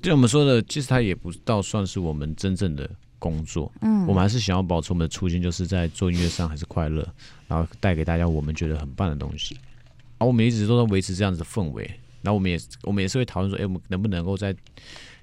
[0.00, 3.70] 就我们说的，其实它也不到算是我们真正的工作。
[3.82, 7.06] 嗯，我们还是想要保持我们的初心，就是在做音乐上还是快乐，
[7.46, 9.54] 然后带给大家我们觉得很棒的东西。
[9.54, 11.84] 然后我们一直都在维持这样子的氛围。
[12.22, 14.54] 然后我们也我们也是会讨论说，哎，我们能不能够在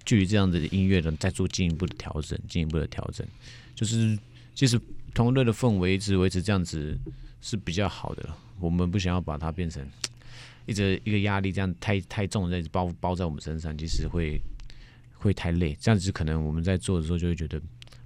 [0.04, 3.26] 距离这样子的音乐呢，再做进一步的调整，进一步的调整。
[3.76, 4.18] 就是
[4.56, 4.80] 其实
[5.14, 6.98] 同类的氛围一直维持这样子
[7.42, 8.30] 是比较好的。
[8.60, 9.86] 我们不想要把它变成
[10.66, 14.42] 一直一个压力，这样太太重的包包在我们身上，其实会
[15.14, 15.78] 会太累。
[15.80, 17.62] 这样子可能我们在做的时候就会觉得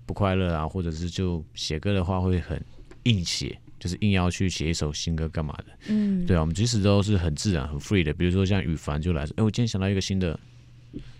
[0.05, 2.63] 不快乐啊，或者是就写歌的话会很
[3.03, 3.57] 硬写。
[3.81, 5.65] 就是硬要去写一首新歌干嘛的？
[5.87, 8.13] 嗯，对啊，我们其实都是很自然、很 free 的。
[8.13, 10.39] 比如说像羽凡就来说，哎，我今天想到一个新的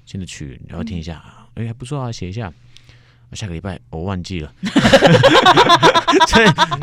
[0.06, 1.18] 新的曲，你要听一下，
[1.56, 2.54] 哎、嗯，还不错啊，写一下。
[3.36, 4.54] 下个礼拜我忘记了，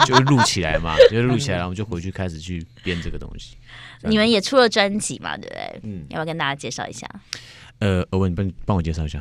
[0.07, 3.57] 就录起来嘛，就录起来，然后我们就回去开始去编这个东西。
[4.03, 5.81] 你们也出了专辑嘛，对不对？
[5.83, 7.09] 嗯，要不要跟大家介绍一下？
[7.79, 9.21] 呃，欧文，你帮帮我介绍一下。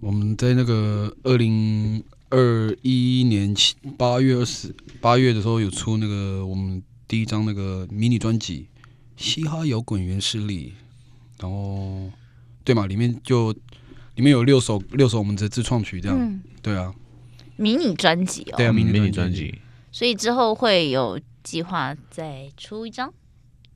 [0.00, 2.02] 我们在那个二零。
[2.30, 8.66] 二一年七八月二十八月的时候有出那个我们第一张那个迷你专辑
[9.22, 10.72] 《嘻哈摇滚原势力》，
[11.40, 12.10] 然后
[12.64, 13.54] 对嘛，里面就
[14.14, 16.94] 里面有六首六首我们的自创曲，这样、嗯、对啊。
[17.56, 19.54] 迷你专辑哦，对啊，迷你专辑。
[19.92, 23.12] 所以之后会有计划再出一张？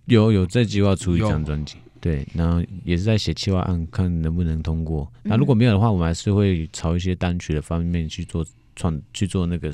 [0.07, 1.77] 有有在计划出一张专辑。
[2.01, 5.13] 对，然后也是在写计划案，看能不能通过。
[5.25, 8.47] 那如果没有的话，我们还是会朝一些单曲的方面去做
[8.77, 9.73] 创，去做那个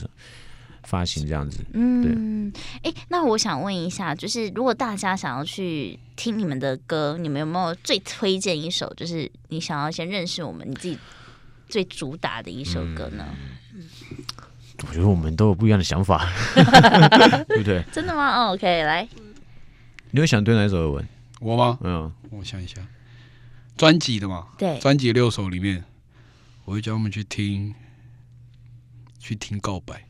[0.85, 1.65] 发行这样子。
[1.73, 8.93] 嗯，哎，那我想问一下，就是如果大家想要去听你们的歌，你们有没有最推荐一首？
[8.95, 10.99] 就是你想要先认识我们，你自己
[11.69, 13.25] 最主打的一首歌呢？
[13.75, 13.89] 嗯，
[14.87, 16.29] 我觉得我们都有不一样的想法，
[17.49, 17.83] 对不对？
[17.93, 18.37] 真的吗？
[18.37, 19.09] 哦，OK，来，
[20.11, 21.09] 你会想对哪一首而闻？
[21.41, 21.79] 我吗？
[21.83, 22.77] 嗯，我想一下，
[23.77, 25.85] 专辑的嘛，对，专辑六首里面，
[26.65, 27.75] 我会叫他们去听，
[29.19, 30.07] 去听告白，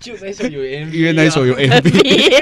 [0.00, 2.32] 就那首有 MV，因为那首有 MV，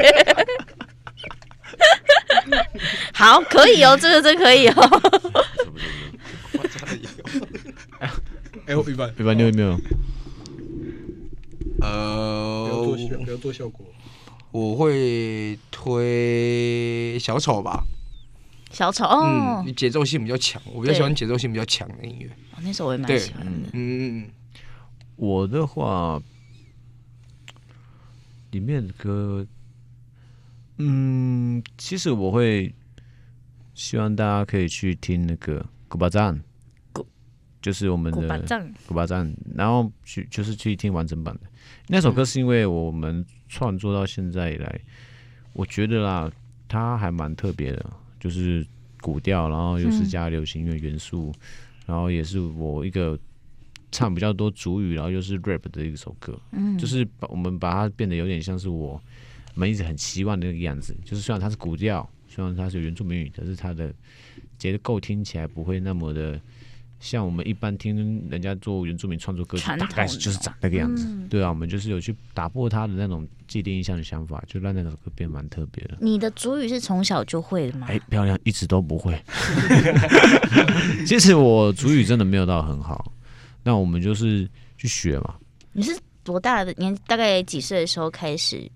[3.12, 4.75] 好，可以哦，这个真可以哦，
[6.55, 7.09] 我加的油，
[8.66, 9.79] 哎，我一般一般你有没有？
[11.83, 13.87] 呃，不要做效，不要做效果。
[14.53, 17.85] 我会推小丑吧，
[18.73, 22.27] 小丑哦，嗯，节奏性比较强，我比较喜欢节奏性比较强的音乐。
[22.53, 23.53] 哦，那首我也蛮喜欢的。
[23.53, 24.31] 嗯嗯嗯，
[25.20, 26.18] 我的话，
[28.52, 29.46] 里面的歌，
[30.78, 32.74] 嗯，其实我会
[33.74, 36.42] 希望大家可以去听那个古巴赞，
[36.92, 37.06] 古
[37.61, 41.40] 就是我们的古巴赞，古巴站，然后去就是去听完整版的。
[41.88, 43.24] 那首歌，是因为我们。
[43.52, 44.80] 创作到现在以来，
[45.54, 46.30] 我觉得啦，
[46.68, 47.85] 它还蛮特别的，
[48.20, 48.64] 就是
[49.00, 51.40] 古调，然后又是加流行音乐元素，嗯，
[51.87, 53.18] 然后也是我一个
[53.92, 59.00] 唱比较多主语，然后又是 rap 的一首歌，嗯，就是把我们把它变得有点像是我
[59.55, 63.92] 们一直很希望的那个样子，就是虽然它是古调，虽然它是原住民语，可是它的
[64.59, 66.40] 结构听起来不会那么的。
[67.00, 71.07] 像我们一般听人家做原住民创作歌曲，大概就是长那个样子。
[71.09, 75.96] 嗯、对啊，我们就是有去打破他的那种既定印象的想法，就让那首歌变蛮特别的。
[75.98, 77.87] 你的主语是从小就会的吗？
[77.88, 79.18] 哎，漂亮，一直都不会。
[81.07, 83.11] 其实我主语真的没有到很好，
[83.62, 85.35] 那我们就是去学嘛。
[85.73, 86.94] 你是多大的年？
[87.07, 88.70] 大概几岁的时候开始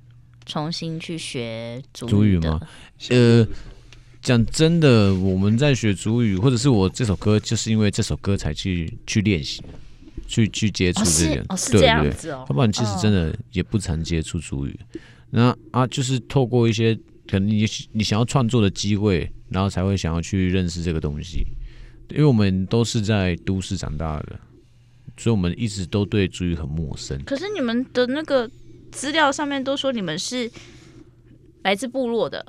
[0.46, 2.60] 重新去学主语，语吗？
[3.10, 3.46] 呃。
[4.22, 9.62] 讲真的，我们在学主语，或者是我这首歌，就是因为这首歌才去去练习，
[10.26, 12.46] 去去接触这个，哦，是这样子哦。
[12.48, 14.74] 要不然其实真的也不常接触主语。
[15.28, 16.94] 那啊，就是透过一些
[17.28, 21.46] 可能你你想要创作的机会，然后才会想要去认识这个东西。
[22.08, 24.40] 因为我们都是在都市长大的，
[25.16, 27.20] 所以我们一直都对族语很陌生。
[27.24, 28.50] 可是你们的那个
[28.90, 30.50] 资料上面都说你们是
[31.62, 32.44] 来自部落的。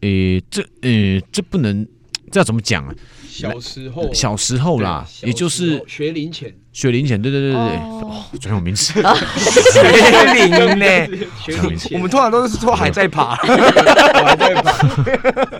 [0.00, 1.86] 诶，这诶，这不能，
[2.30, 2.94] 这要怎么讲啊？
[3.28, 11.26] 小时候，小时候啦，也就是学龄前，学龄前，对对对对对，哦，专有名词， 学龄呢？
[11.44, 14.72] 学龄前，我们通常都是说还在爬，还在爬，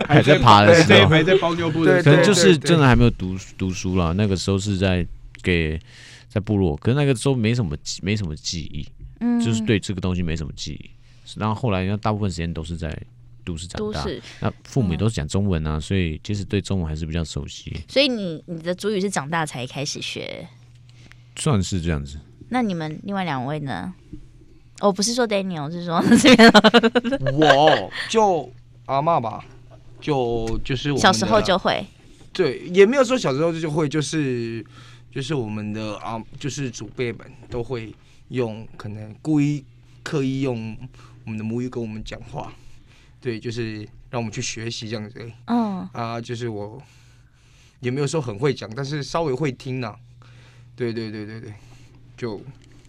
[0.07, 4.11] 还在爬的时候，还在包尿布的，可能就是真的还没有读读书啦。
[4.17, 5.05] 那个时候是在
[5.41, 5.79] 给
[6.27, 8.87] 在部落，可是那个时候没什么没什么记忆，
[9.19, 10.89] 嗯，就是对这个东西没什么记忆。
[11.39, 12.97] 然后后来，因为大部分时间都是在。
[13.43, 14.05] 都市长大，
[14.39, 17.75] 那父母也都是讲中文啊，嗯，所以其实对中文还是比较熟悉。
[17.87, 20.47] 所以你你的主语是长大才开始学，
[21.35, 22.19] 算是这样子。
[22.49, 23.91] 那你们另外两位呢？
[24.81, 26.47] 我不是说 Daniel，是说这边。
[27.33, 28.47] 我就
[28.85, 29.43] 阿嬷吧。
[29.99, 31.83] 就就是我小时候就会，
[32.31, 34.63] 对，也没有说小时候就会，就是
[35.11, 37.93] 就是我们的啊，就是祖辈们都会
[38.29, 39.63] 用，可能故意
[40.01, 40.77] 刻意用
[41.25, 42.53] 我们的母语跟我们讲话，
[43.19, 45.31] 对，就是让我们去学习这样子。
[45.45, 46.81] 嗯啊，就是我
[47.81, 49.99] 也没有说很会讲，但是稍微会听呐、啊。
[50.75, 51.53] 对对对对对，
[52.17, 52.41] 就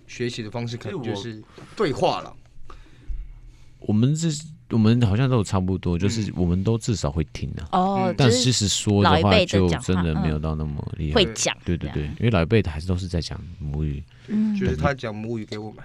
[0.07, 1.43] 学习的方式可能就是
[1.77, 2.35] 对话了。
[3.81, 4.29] 我们这
[4.73, 8.13] 我们好像都差不多，就是我们都至少会听的哦。
[8.17, 11.15] 但其实说的话，就真的没有到那么厉害。
[11.15, 15.79] 会讲，对对对，因为老一辈的还是都是在讲母语，嗯，就是他讲母语给我们。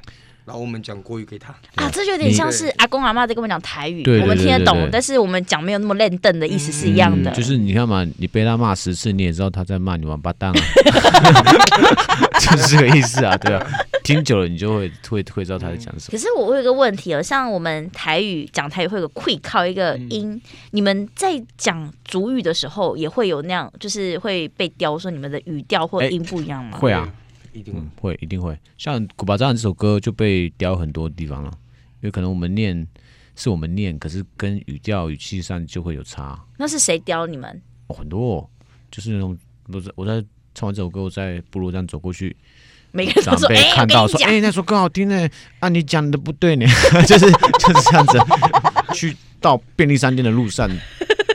[0.47, 7.29] 然后我们讲国语给他啊，这就有点像是阿公阿妈在跟我们讲台语，我们听得懂，但是我们讲没有那么练邓的意思是一样的。
[7.31, 10.55] 就是你看嘛，你被他骂十次，你也知道他在骂你王八蛋啊，
[12.39, 13.67] 就是这个意思啊，对啊，
[14.05, 16.11] 听久了你就会会会知道他在讲什么。
[16.11, 20.41] 可是我有一个问题哦，像我们台语讲台语会有个会靠一个音，
[20.71, 26.77] 你们在讲族语的时候也会有那样，就是会被雕说你们的语调或音不一样吗？
[26.77, 27.11] 会啊。
[27.57, 28.57] 一定会，一定会。
[28.77, 31.49] 像《古巴扎这首歌就被雕很多地方了，
[31.95, 32.87] 因为可能我们念
[33.35, 36.39] 是我们念，可是跟语调语气上就会有差。
[36.57, 37.61] 那是谁雕你们？
[37.87, 38.49] 哦，很多、哦，
[38.91, 42.35] 就是那种不是我在唱完这首歌，我在部落这样走过去，
[42.91, 45.27] 每个长辈看到说：“哎、欸，那首歌好听呢。”
[45.59, 46.65] 啊，你讲的不对呢，
[47.07, 48.19] 就是就是这样子。
[48.93, 50.69] 去到便利商店的路上，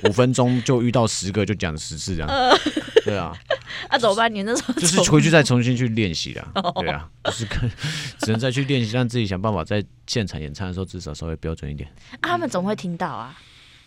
[0.09, 2.31] 五分钟就遇到十个，就讲十次这样。
[3.05, 3.33] 对啊。
[3.91, 4.33] 那、 啊、怎么办？
[4.33, 6.49] 你那时候就是回去再重新去练习了。
[6.77, 7.71] 对啊，就是看
[8.21, 11.89] 只能再去练习，让自己想办法在现场演唱的时候至少稍微标准一点。
[12.21, 13.37] 啊，他们总会听到啊。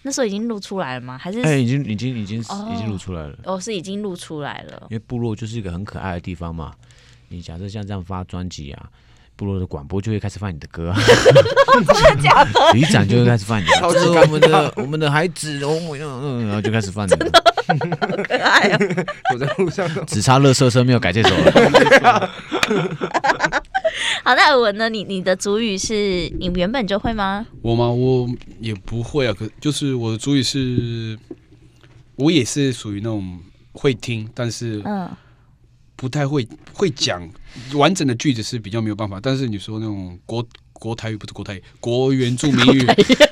[0.01, 1.18] 那时候已经录出来了吗？
[1.18, 1.39] 还是？
[1.39, 3.36] 哎、欸，已经已经已经、哦、已经录出来了。
[3.45, 4.86] 哦，是已经录出来了。
[4.91, 6.74] 因为部落就是一个很可爱的地方嘛。
[7.30, 8.88] 你假设像这样发专辑啊，
[9.36, 10.97] 部落的广播就会开始放你的歌啊。
[11.74, 12.51] 真的假的？
[12.74, 14.22] 旅展就会开始放你的歌。
[14.22, 17.32] 我们的我们的孩子，嗯嗯，然后就开始放你的。
[18.72, 19.05] 好可爱啊！
[19.34, 21.51] 我在路上， 只差乐色车没有改这首了。
[24.24, 24.89] 好，那我呢？
[24.89, 27.45] 你你的主语是你原本就会吗？
[27.61, 27.89] 我吗？
[27.89, 28.28] 我
[28.59, 29.34] 也不会啊。
[29.34, 31.18] 可就是我的主语是，
[32.16, 33.39] 我也是属于那种
[33.74, 35.09] 会听，但是嗯，
[35.95, 37.28] 不太会会讲
[37.74, 39.20] 完整的句子是比较没有办法。
[39.22, 40.45] 但是你说那种国。
[40.80, 42.86] 国台语不是国台语，国原住民语，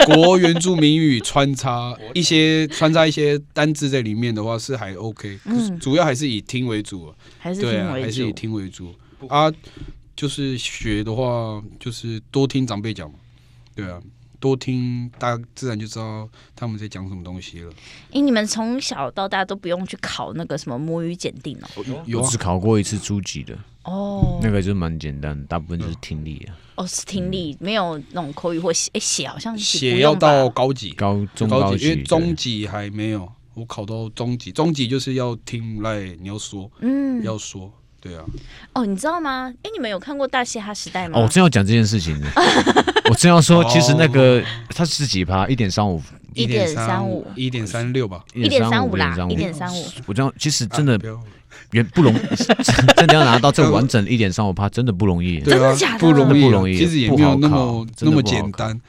[0.05, 8.93] 国原住民语穿插一些穿插一些单字在里面的话是还 OK，嗯，主要还是以听为主，还是听为主，对啊，还是以听为主。
[9.27, 9.51] 啊。
[10.15, 13.15] 就是学的话，就是多听长辈讲嘛，
[13.73, 13.99] 对啊，
[14.43, 17.71] 多听大家自然就知道他们在讲什么东西了。
[18.11, 22.03] 哎，你们从小到大都不用去考那个什么母语检定哦？
[22.05, 23.57] 有，只考过一次初级的。
[23.83, 26.59] 哦，那个就蛮简单，大部分就是听力啊。
[26.75, 33.31] 哦，是听力，没有那种口语或写，写好像写要到高级，高中高级，因为中级还没有。
[33.53, 37.71] 我考到中级，中级就是要听来你要说，嗯，要说，
[38.03, 38.23] 对啊。
[38.73, 39.53] 哦，你知道吗？
[39.63, 41.17] 哎，你们有看过《大嘻哈时代》吗？
[41.17, 42.27] 哦，我正要讲这件事情呢。
[43.09, 44.43] 我正要说，其实那个
[44.75, 45.47] 它是几趴？
[45.47, 49.85] 一点三五，一点三五，一点三六吧，一点三五啦，一点三五。
[50.05, 50.99] 我这样其实真的。
[51.71, 52.19] 原不容易，
[52.97, 55.39] 真的要拿到这完整一点三五趴，真的不容易。
[55.39, 55.99] 真的假的？
[55.99, 56.75] 不容易，不容易。
[56.77, 58.79] 其实也没有那么那么简单。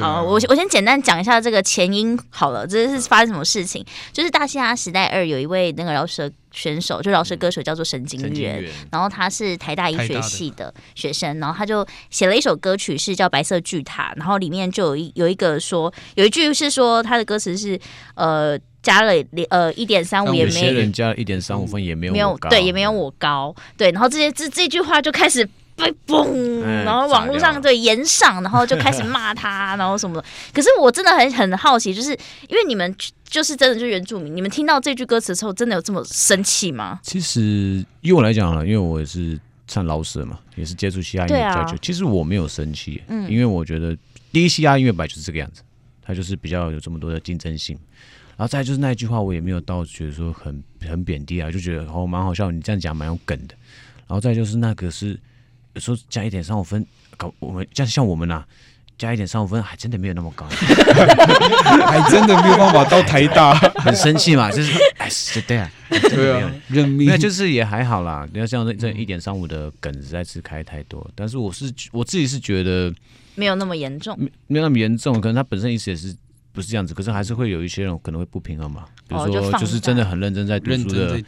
[0.00, 3.84] 好，我我先简单讲一下这个前因好了，这是发生什么事情？
[4.12, 17.78] 就是《大嘻哈时代二》有一位那个饶舌选手，就饶舌歌手叫做神经元，然后他是台大医学系的学生，然后他就写了一首歌曲是叫《白色巨塔》，然后里面就有一有一个说有一句是说他的歌词是
[18.14, 18.58] 呃。
[18.82, 19.12] 加了
[19.50, 25.44] 呃一点三五也没有，有些人加了一点三五分也没有没有对也没有我高对，然后这些这这句话就开始
[25.76, 30.24] 被嘣，然后网络上对延上，然后就开始 骂他，然后什么的。
[30.52, 32.10] 可是我真的很很好奇，就是
[32.48, 32.92] 因为你们
[33.28, 36.98] 就是真的就是原住民，你们听到这句歌词之后，真的有这么生气吗？
[37.02, 43.96] 其实以我来讲了，因为我也是唱老舍嘛，也是接触嘻哈音乐比较久，其实我没有生气，嗯，因为我觉得
[44.32, 45.62] 第一嘻哈音乐本来就是这个样子，
[46.02, 47.78] 它就是比较有这么多的竞争性。
[48.38, 53.54] 然后再就是那一句话，我也没有到觉得说很很贬低啊，就觉得哦蛮好笑，你这样讲蛮有梗的。
[54.06, 55.18] 然后再就是那个是
[55.76, 56.84] 有时候加一点三五分，
[57.18, 58.46] 搞我们像像我们呐、啊，
[58.96, 60.46] 加一点三五分还真的没有那么高，
[61.84, 63.52] 还真的没有办法到台大，
[63.84, 67.06] 很生气嘛，就是哎是对啊，对啊，认命。
[67.06, 72.90] 那就是也还好啦，你要像这这一点三五的梗实在是开太多，但是我是我自己是觉得
[73.34, 76.16] 没有那么严重，没没有那么严重，可能他本身意思也是。
[76.56, 78.86] 不是这样子，可是还是会有一些人可能会不平衡嘛。
[79.06, 81.22] 比如说，就是真的很认真在读书的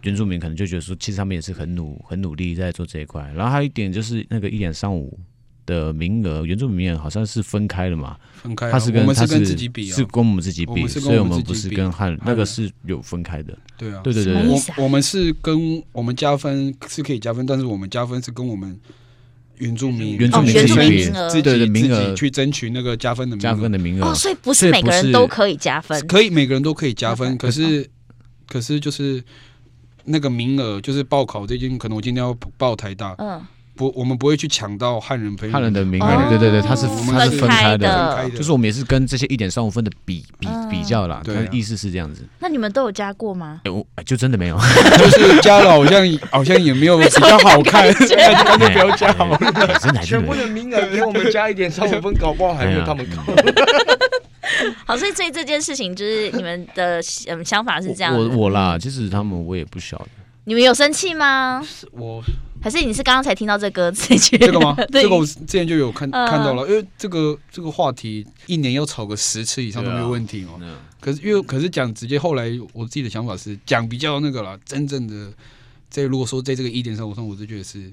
[0.00, 3.30] 原住民，可能就觉得说，其实他们也是很努很努力在做这一块。
[3.36, 5.18] 然后还有一点就是那个一点三五
[5.66, 8.16] 的名额，原住民名额好像是分开了嘛？
[8.42, 13.56] 分开，他是跟他是自己比，是跟我们自己比，所以我们不是跟汉，那个是有分开的。
[13.76, 18.80] 对啊，对对对，我我们是跟我们加分是可以加分，但是我们加分是跟我们。
[19.60, 24.10] 原住民，原住民自己自己的名额去争取那个加分的加分的名额。
[24.10, 27.88] 哦，所以不是每个人都可以加分，可以每个人都可以加分，可是
[28.48, 29.22] 可是就是
[30.04, 33.40] 那个名额就是报考这件，可能我今天要报台大，嗯。
[33.80, 42.22] 不，我们不会去抢到汉人朋友汉人的名额，对对对，他是他是分开的，就是我们也是跟这些一点三五分的比比比较啦，对，意思是这样子。
[42.40, 43.62] 那你们都有加过吗？
[43.64, 44.58] 我就真的没有，
[44.98, 48.14] 就是加了，好像好像也没有比较好看， 那就
[48.44, 49.38] 干脆不要加好了。
[50.04, 53.22] 全部的名额给我们加一点三五分，搞不好还没有他们高。
[54.84, 58.14] 好，所以所以这件事情就是你们的嗯想法是这样。
[58.14, 60.08] 我我啦，其实他们我也不晓得。
[60.44, 61.66] 你们有生气吗？
[61.92, 62.22] 我。
[62.62, 64.16] 还是你是刚刚才听到这歌词？
[64.18, 64.76] 这个吗？
[64.92, 70.60] 这个我之前就有看看到了，因为这个这个话题一年要吵个十次以上都没有问题哦。
[71.00, 75.32] 可是因为可是讲直接，后来我自己的想法是讲比较那个了，真正的
[75.88, 77.90] 在如果说在这个一点上，我说我就觉得是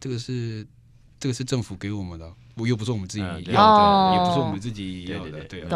[0.00, 0.66] 这个是
[1.20, 2.32] 这个是政府给我们的。
[2.58, 5.68] 不又不是我们自己要的，也不是我们自己要的，对啊，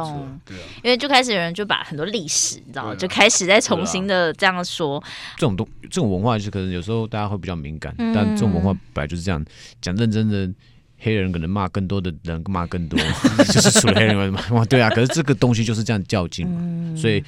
[0.44, 2.94] 对啊，因为就开始有人就把很多历史，你知道吗？
[2.96, 5.02] 就开始在重新的这样说。
[5.36, 9.42] 这种东这种文化，就是可能有时候大家会比较敏感，但这种文化本来就是这样。
[9.80, 10.52] 讲认真的，
[10.98, 12.98] 黑人可能骂更多的人骂更多，
[13.46, 14.90] 就是除了黑人骂，对啊。
[14.90, 17.22] 可是这个东西就是这样较劲嘛，所以。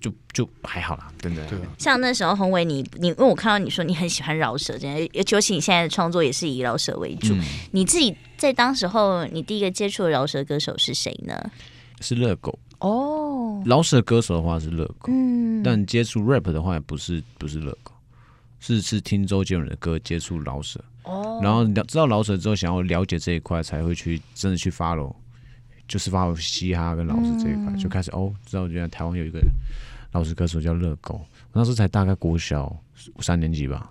[0.00, 1.46] 就就还好啦，真的。
[1.46, 7.34] 对，像那时候宏伟，你你因为我看到你说你很喜欢饶舌，这样，尤其你现在的创作也是以饶舌为主。
[7.34, 7.42] 嗯、
[7.72, 11.50] 你自己在当时候，你第一个接触的饶舌歌手是谁呢？
[12.00, 13.62] 是热狗哦。
[13.66, 17.92] 饶舌歌手的话是热狗，嗯，但接触 rap 的话也不是不是热狗，
[18.60, 21.40] 是是听周杰伦的歌接触饶舌哦。
[21.42, 25.12] 然后了知道饶舌之后，想要了解这一块，才会去真的去 follow，
[25.88, 29.40] 就是 follow 嘻哈跟老师这一块，嗯、就开始哦，知道原来台湾有一个。
[30.12, 32.74] 老师歌手叫乐狗，我那时候才大概国小
[33.20, 33.90] 三年级吧，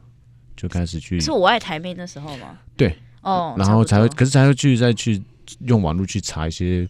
[0.56, 1.20] 就开始去。
[1.20, 2.58] 是我爱台妹那时候吗？
[2.76, 5.22] 对，哦，然后才会，可是才会去再去
[5.60, 6.90] 用网络去查一些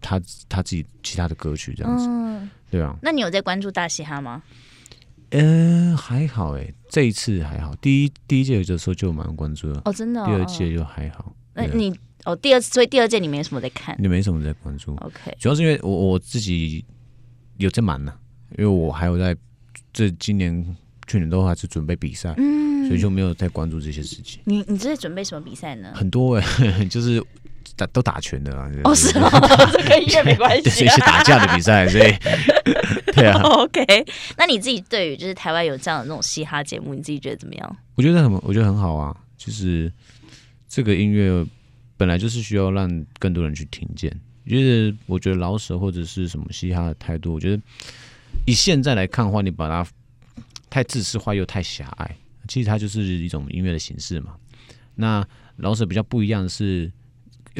[0.00, 2.96] 他他自己其他的歌曲这样子，嗯、对啊。
[3.02, 4.40] 那你有在关注大嘻哈吗？
[5.30, 10.26] 嗯、呃，还好哎，这一次还好，第一第一届的时候就蛮关注的哦，真的、哦。
[10.26, 11.34] 第二届就还好。
[11.54, 11.92] 那你
[12.24, 13.96] 哦，第二次所以第二届你没什么在看？
[13.98, 16.84] 你没什么在关注？OK，主要是因为我我自己
[17.58, 18.12] 有在忙呢。
[18.58, 19.36] 因为我还有在
[19.92, 24.42] 这今年、去年都还是准备比赛，嗯，所以就没有太关注这些事情。
[24.44, 25.92] 你你这是准备什么比赛呢？
[25.94, 27.24] 很多哎、欸， 就是
[27.76, 28.68] 打都打拳的啊。
[28.82, 29.30] 哦，是吗？
[29.72, 30.72] 这跟音乐没关系、啊。
[30.72, 32.12] 是一些打架的比赛，所以
[33.14, 33.40] 对啊。
[33.40, 33.84] OK，
[34.36, 37.76] 那你自己对于就是台湾有这样的那种嘻哈节目，你自己觉得怎么样？
[37.94, 39.16] 我觉得很，我觉得很好啊。
[39.38, 39.90] 就是
[40.68, 41.46] 这个音乐
[42.00, 42.88] 本来就是需要让
[43.18, 44.10] 更多人去听见。
[44.46, 47.62] 就是我觉得老舍或者是什么嘻哈的态度，我觉得。
[48.46, 49.86] 以现在来看的话，你把它
[50.70, 52.16] 太自私化又太狭隘，
[52.48, 54.34] 其实它就是一种音乐的形式嘛。
[54.94, 55.22] 那
[55.56, 56.90] 老舍比较不一样的是，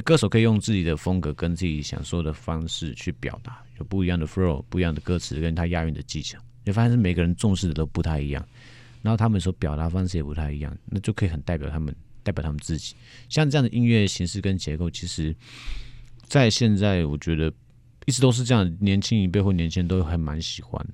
[0.04, 6.38] 歌手可以用自己的风格跟自己想说的方式去表达，有不一样的 flow、不一样的歌词跟他押韵的技巧。
[6.64, 8.42] 你发现是每个人重视的都不太一样，
[9.02, 12.94] 然后他们所表达方式也不太一样，那就可以很代表他们，代表他们自己。
[13.28, 15.34] 像这样的音乐形式跟结构，其实，
[16.26, 17.52] 在现在我觉得。
[18.06, 20.84] 一直都是这样，年轻一辈或年轻人都还蛮喜欢。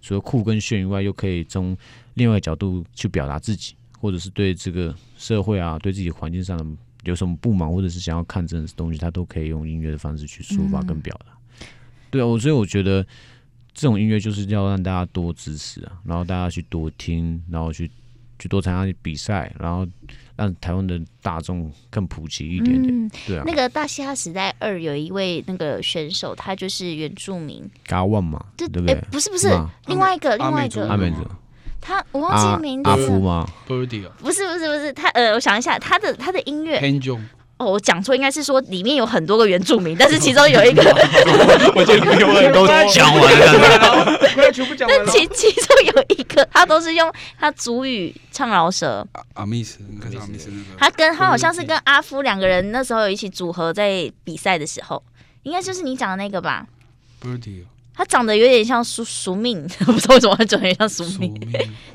[0.00, 1.76] 除了酷跟炫以外，又可以从
[2.14, 6.64] 另外角度去表达自己，或者是对这个社会啊，对自己环境上的
[7.02, 11.66] 有什么不满，或者是想要看这种东西，他都可以用音乐的方式去抒发跟表达。
[12.08, 13.04] 对啊，我所以我觉得
[13.74, 17.90] 这种音乐就是要让大家多支持啊，然后大家去多听，然后去
[18.38, 19.86] 去多参加比赛，然后。
[20.36, 23.44] 让台湾的大众更普及一点点，嗯、对啊。
[23.46, 28.94] 那个大嘻哈时代二有一位那个选手，他就是原住民，嘎万嘛，对不对？
[29.10, 29.48] 不是不是，
[29.86, 30.88] 另外一个另外一个。
[30.88, 31.18] 阿美族，
[31.80, 33.46] 他我忘记名字，阿福吗？
[33.66, 33.74] 不
[34.32, 36.80] 是不是不是他呃，我想一下，他的他的音乐。
[37.64, 40.82] 哦，我讲错，应该是说里面有很多个原住民，但是其中有一个，
[41.74, 49.06] 我觉得没有很多 讲完了，但其其中有一个，他都是用他族语唱饶舌。
[49.34, 55.02] 阿密斯，阿密斯，他跟他好像是跟阿夫两个人那时候有一起组合在比赛的时候，
[55.44, 56.66] 应该就是你讲的那个吧。
[57.96, 61.32] 他长得有点像苏苏命，我 不知道为什么他长得像苏命，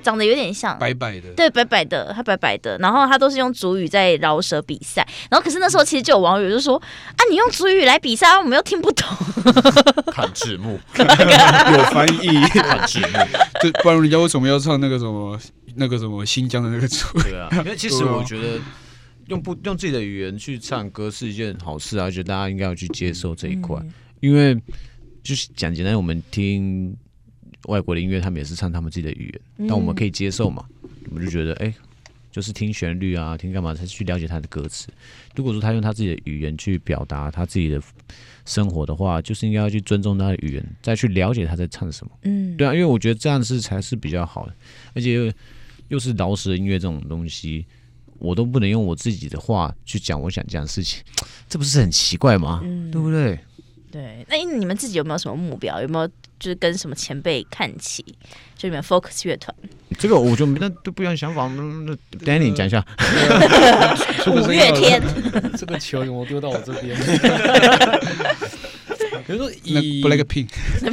[0.02, 9.06] 长得有点像白白的，对，白白的，他白白的，然后他都是用主语在饶舌比赛，然后可是那时候其实就有网友就说啊，你用主语来比赛，我们又听不懂，
[10.12, 13.08] 看字幕， 有翻译，看字幕，
[13.62, 15.38] 就不然人家为什么要唱那个什么
[15.76, 17.06] 那个什么新疆的那个族？
[17.22, 18.60] 对啊，因为其实我觉得
[19.28, 23.78] 用不用自己的语言去唱歌是一件好事啊，而且大家应该要去接受这一块，
[24.22, 24.58] 因为
[25.30, 26.98] 就是讲简单，我们听
[27.68, 30.66] 外国的音乐，他们也是唱他们自己的语言，但我们可以接受嘛，
[31.10, 31.72] 我们就觉得哎。
[32.32, 34.88] 就是听旋律啊，听干嘛才去了解他的歌词。
[35.36, 37.82] 如果说他用他自己的语言去表达他自己的
[38.46, 42.12] 生活的话，就是应该要去尊重他的语言，再去了解他在唱什么。
[42.22, 44.54] 嗯，对啊，因为我觉得这样是才是比较好的，
[44.94, 45.34] 而且又，
[45.88, 47.66] 又是饶舌音乐这种东西，
[48.20, 51.04] 我都不能用我自己的话去讲我想讲的事情，
[51.50, 52.62] 这不是很奇怪吗？
[52.64, 53.40] 嗯，对不对？
[53.92, 55.82] 对，那你们自己有没有什么目标？
[55.82, 56.08] 有没有
[56.40, 58.04] 就是跟什么前辈看齐？
[58.56, 59.56] 就你们 Focus 乐团，
[59.98, 61.48] 这个我就那都不一样想法。
[61.48, 62.86] 那 Danny 讲一下，
[64.28, 65.02] 五月天，
[65.58, 66.96] 这个球有没有丢到我这边？
[69.30, 70.48] 比如说以 Blackpink，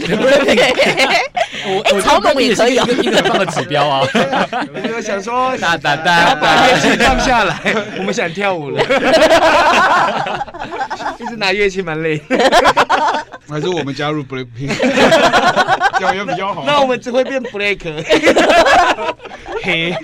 [1.65, 4.03] 我我草蜢也可以，一个放的指标啊。
[4.13, 7.59] 我有想说，哒哒哒，把乐器放下来，
[7.97, 8.79] 我们想跳舞了。
[11.19, 12.21] 一直拿乐器蛮累。
[13.49, 14.75] 还是我们加入 Blackpink，
[15.99, 16.65] 这样也比较好。
[16.67, 17.79] 那我们只会变 Black，
[19.63, 19.95] 黑，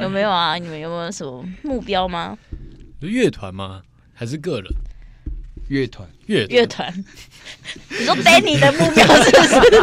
[0.00, 0.54] 有没有啊？
[0.54, 2.36] 你们有没有什么目标吗？
[3.00, 3.82] 乐团吗？
[4.14, 4.72] 还是个人？
[5.68, 6.92] 乐团，乐乐团。
[7.88, 9.30] 你说 Danny 的目标是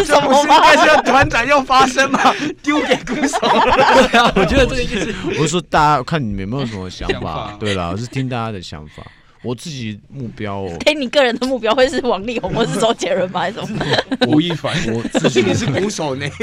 [0.05, 0.27] 什么？
[0.27, 2.33] 不是应该是团长要发声吗？
[2.61, 3.39] 丢给鼓手。
[3.41, 5.13] 对啊，我觉得这个意思。
[5.39, 7.57] 我是说，大家看你们有没有什么想法？
[7.59, 9.03] 对了，我是听大家的想法。
[9.43, 10.77] 我自己目标哦。
[10.81, 13.39] Danny 个人的目标会是王力宏，或是周杰伦吗？
[13.39, 13.83] 还是什么？
[14.27, 14.71] 吴亦凡。
[14.93, 16.27] 我自己你 是鼓手呢。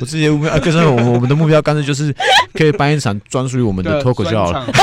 [0.00, 2.14] 我自己的目标，可是我我们的目标，干脆就是
[2.52, 4.66] 可以办一场专属于我们的脱口秀好了。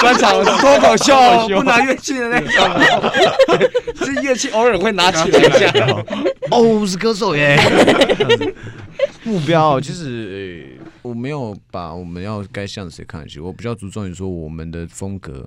[0.00, 1.12] 专场脱口秀，
[1.56, 2.50] 不拿乐器的那种，
[3.96, 5.72] 这乐器偶尔会拿起来一下。
[6.52, 7.58] 哦，我是歌手耶。
[9.24, 15.46] 目标其实，我没有把我们要该向谁看齐，我比较注重于说我们的风格。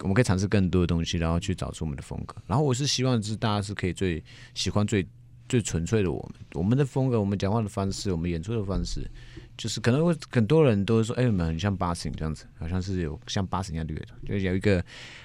[0.00, 2.34] 我们可以尝试更多的东西，然后去找出我们的风格。
[2.46, 4.22] 然后我是希望是大家是可以最
[4.54, 5.06] 喜欢最
[5.50, 9.10] 最纯粹的我们，我们的风格，我们讲话的方式，我们演出的方式，
[9.58, 14.16] 就是可能会很多人都会说，哎，我们很像 Busing 这样子，好像是有像 Busing 一样的乐团。
[14.24, 14.82] 就有一个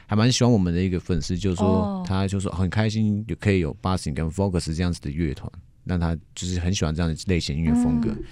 [0.08, 5.48] 还蛮喜欢我们的一个粉丝，就是说他就说很开心，就可以有 Busing 跟 Focus 这样子的乐团，
[5.84, 8.10] 让他就是很喜欢这样的类型音乐风格。
[8.10, 8.24] 嗯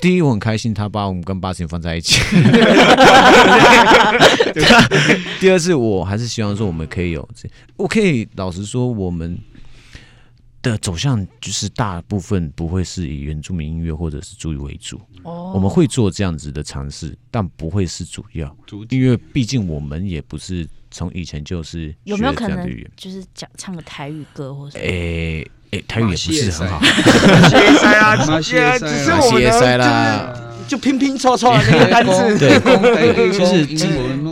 [0.00, 2.20] 第一，我很开心他把我们跟 Busing 放在一起。
[5.40, 7.26] 第二是，我还是希望说我们可以有，
[7.76, 9.38] 我可以老实说，我们
[10.62, 15.00] 的走向就是大部分不会是以原住民音乐或者是主语为主。
[15.22, 18.56] 哦，我们会做这样子的尝试，但不会是主要，
[18.90, 24.78] 因为毕竟我们也不是从以前就是有没有可能就是讲唱个台语歌或者？
[24.78, 25.48] 诶。
[25.70, 26.82] 哎，台语也不是很好。
[26.82, 30.34] 歇塞啊，只是我们啦，
[30.66, 32.38] 就拼拼凑凑的那个单词。
[32.38, 33.86] 对，其实其实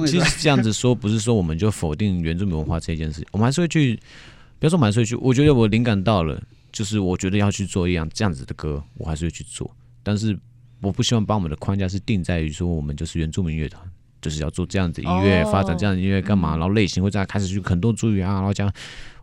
[0.06, 4.00] 其实这样子说，不是说我们就否定原住民文化这件事，我们还是会去，
[4.58, 5.14] 比如说，还是会去。
[5.16, 6.42] 我觉得我灵感到了，
[6.72, 9.70] 就是我觉得要去做一样这样子的歌，我还是会去做。
[10.02, 10.38] 但是
[10.80, 13.82] 我不希望把我们的框架是定在于说，我们就是原住民乐团，
[14.20, 16.56] 就是要做这样子音乐，发展这样的音乐干嘛？
[16.56, 18.72] 然后类型会再开始去很多族语啊，然后讲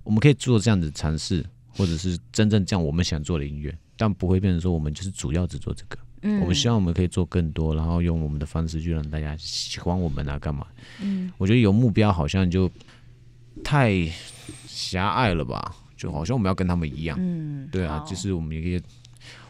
[0.04, 1.46] 我们可以做这样子尝试。
[1.76, 5.98] 或者是真正这样我们想做的音乐，但不会变成说我们就是主要只做这个。
[6.22, 10.68] 嗯，我们希望我们可以做更多，然后用我们的方式去让大家喜欢我们啊，干嘛？
[11.02, 12.70] 嗯，我觉得有目标好像就
[13.64, 14.08] 太
[14.74, 17.16] 狭隘了吧，就好像我们要跟他们一样。
[17.20, 18.82] 嗯，对啊，就是我们也可以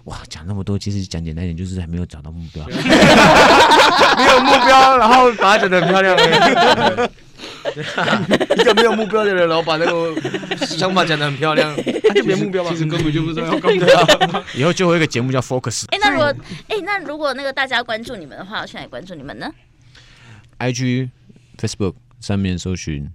[0.03, 6.17] 哇讲那么多，其实讲简单一点，就是还没有找到目标， 没有目标，然后把它讲得很漂亮。
[8.57, 10.13] 一个没有目标的人，然后把那个
[10.65, 11.73] 想法讲得很漂亮，
[12.07, 12.69] 他就没目标嘛。
[12.71, 14.43] 其实根本就不知道要干嘛。
[14.53, 15.85] 以后就会一个节目叫 Focus。
[15.87, 16.25] 哎，那如果
[16.67, 19.49] 哎，那如果那个大家关注你们的话，我去哪里关注你们呢
[20.59, 21.09] ？IG、
[21.57, 23.09] Facebook 上面搜寻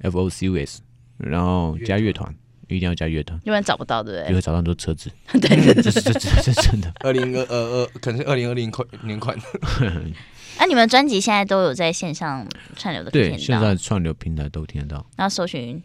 [0.00, 0.82] Focus，F O C U S，
[1.18, 2.34] 然后加乐团，
[2.68, 4.28] 一定要加乐团，要不然找不到，对不对？
[4.28, 5.10] 就会找到很多车子。
[5.32, 6.92] 对对对，这是这这是真的。
[7.00, 9.36] 二零二二二，可能是二零二零款年款。
[10.56, 13.10] 那、啊、你们专辑现在都有在线上串流的？
[13.10, 15.04] 对，现在串流平台都听得到。
[15.16, 15.82] 然后搜寻，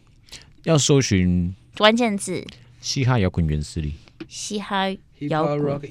[0.63, 2.45] 要搜寻关键字：
[2.79, 3.95] 嘻哈摇滚原势力。
[4.27, 4.87] 嘻哈
[5.19, 5.81] 摇滚。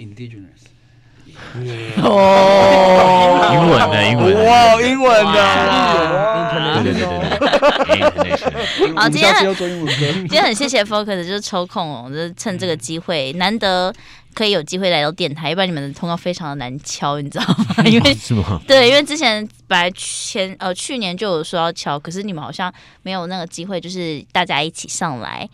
[2.02, 7.18] 哦，英文的，英文哇，英文的，哇对对对对对。
[8.94, 13.92] 好，今天今天很谢谢 Focus，就是抽空哦，就是趁这个机会，难得
[14.34, 17.84] 可以有机会来到电台，要不然你们的通告非常的难敲，你知道吗？
[17.86, 18.60] 因为是吗？
[18.66, 22.72] 对，因为之前本来前呃去年就有说要敲，可是你们好像
[23.02, 25.48] 没有那个机会，就是大家一起上来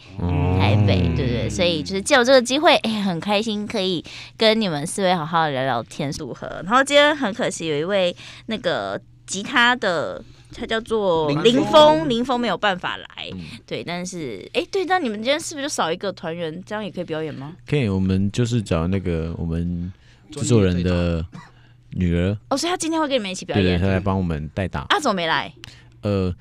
[0.65, 4.03] 台北，嗯、对，对对，所以就是借我这个机会，哎，很开心可以
[4.37, 6.47] 跟你们四位好好聊聊天，组合。
[6.65, 8.15] 然后今天很可惜有一位
[8.47, 10.23] 那个吉他的。
[10.57, 17.57] 他叫做林峰，林峰没有办法来，嗯、对，但是哎、欸，对，那你们今天是不是就少一个团员，这样也可以表演吗？
[17.67, 19.93] 可以，我们就是找那个我们
[20.31, 21.27] 制作人的
[21.91, 24.87] 女儿，哦，所以他今天会跟你们一起表演，对，他来帮我们代打。
[24.91, 25.53] 阿总没来，
[26.03, 26.33] 呃，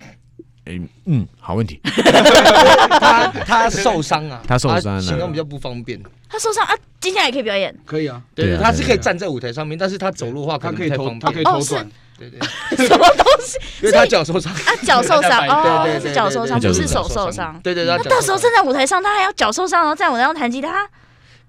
[0.66, 11.90] 嗯嗯，好问题， 他他受伤啊，他受伤了，行动比较不方便，他受伤啊，今天也可以表演，可以啊，对对，他是可以站在舞台上面，但是他走路的话，他可以偷，他可以偷转。
[12.18, 12.40] 对对，
[12.88, 13.58] 什么东西？
[13.82, 14.54] 因为他脚受伤。
[14.54, 17.60] 啊，脚受伤 哦，对对对，脚受伤不是手受伤。
[17.64, 20.88] 对对对，那到时候站在舞台上，他还要脚受伤，然后在舞台上弹吉他，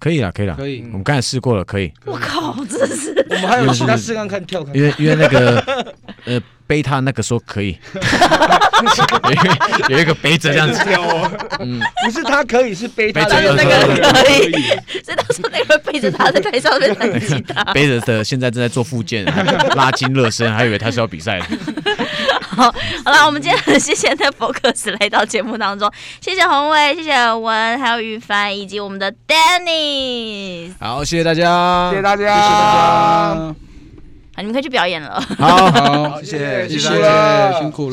[0.01, 0.81] 可以了，可以了，可以。
[0.87, 1.93] 我们刚才试过了，可以。
[2.07, 3.27] 我靠，真的是。
[3.29, 4.75] 我们还有其他试看看跳看。
[4.75, 5.61] 因为因为那个
[6.25, 7.79] 呃背他那个说可以，
[9.89, 10.81] 有一个背着这样子。
[11.61, 14.51] 嗯，不是他可以，是背他的那个可以。
[15.03, 19.25] 所以他说那个背着他在台上面弹吉他，背着的 现在正在做复健，
[19.77, 21.41] 拉筋热身，还以为他是要比赛。
[22.41, 22.73] 好，
[23.05, 25.91] 好了，我们今天很谢谢那 Focus 来到节目当中，
[26.21, 30.73] 谢谢宏伟，谢谢文，还有宇凡，以及我们的 Dennis。
[30.79, 33.74] 好，谢谢大家，谢谢大家，谢谢大家。
[34.37, 35.21] 好，你们可以去表演了。
[35.39, 36.89] 好，好，谢谢，谢谢，
[37.61, 37.93] 辛苦了。